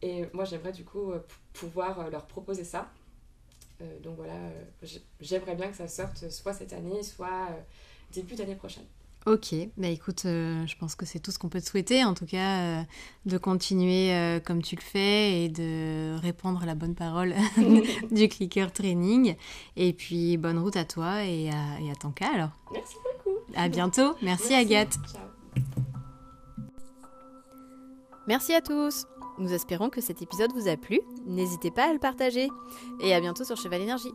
Et 0.02 0.26
moi, 0.32 0.46
j'aimerais 0.46 0.72
du 0.72 0.86
coup 0.86 1.12
pouvoir 1.54 2.10
leur 2.10 2.28
proposer 2.28 2.64
ça. 2.64 2.90
Donc 4.04 4.16
voilà, 4.16 4.36
j'aimerais 5.20 5.56
bien 5.56 5.70
que 5.70 5.76
ça 5.76 5.88
sorte 5.88 6.30
soit 6.30 6.54
cette 6.54 6.74
année, 6.74 7.04
soit 7.04 7.50
début 8.14 8.36
d'année 8.36 8.56
prochaine. 8.56 8.86
Ok, 9.28 9.54
bah 9.76 9.90
écoute, 9.90 10.24
euh, 10.24 10.66
je 10.68 10.78
pense 10.78 10.96
que 10.96 11.06
c'est 11.06 11.20
tout 11.20 11.32
ce 11.32 11.38
qu'on 11.38 11.50
peut 11.50 11.60
te 11.60 11.66
souhaiter, 11.66 12.06
en 12.06 12.14
tout 12.14 12.26
cas, 12.26 12.62
euh, 12.62 12.82
de 13.26 13.38
continuer 13.38 14.14
euh, 14.14 14.40
comme 14.40 14.62
tu 14.62 14.78
le 14.78 14.82
fais 14.82 15.44
et 15.44 15.50
de 15.50 16.18
répandre 16.22 16.64
la 16.66 16.76
bonne 16.76 16.96
parole 16.96 17.36
du 18.12 18.30
clicker 18.30 18.72
training. 18.72 19.36
Et 19.76 19.92
puis, 19.92 20.38
bonne 20.38 20.58
route 20.58 20.78
à 20.78 20.86
toi 20.86 21.26
et 21.26 21.50
à, 21.50 21.82
et 21.82 21.92
à 21.92 21.96
ton 21.96 22.12
cas 22.12 22.30
alors. 22.34 22.52
Merci 22.72 22.96
beaucoup. 23.04 23.38
À 23.54 23.68
bientôt. 23.68 24.16
Merci, 24.22 24.54
Agathe. 24.54 24.98
Ciao. 25.12 25.22
Merci 28.30 28.54
à 28.54 28.62
tous. 28.62 29.08
Nous 29.40 29.52
espérons 29.52 29.90
que 29.90 30.00
cet 30.00 30.22
épisode 30.22 30.54
vous 30.54 30.70
a 30.70 30.78
plu. 30.78 31.02
N'hésitez 31.26 31.70
pas 31.70 31.90
à 31.90 31.94
le 31.94 32.00
partager. 32.00 32.48
Et 33.02 33.14
à 33.14 33.20
bientôt 33.20 33.44
sur 33.44 33.58
Cheval 33.58 33.82
Énergie. 33.82 34.14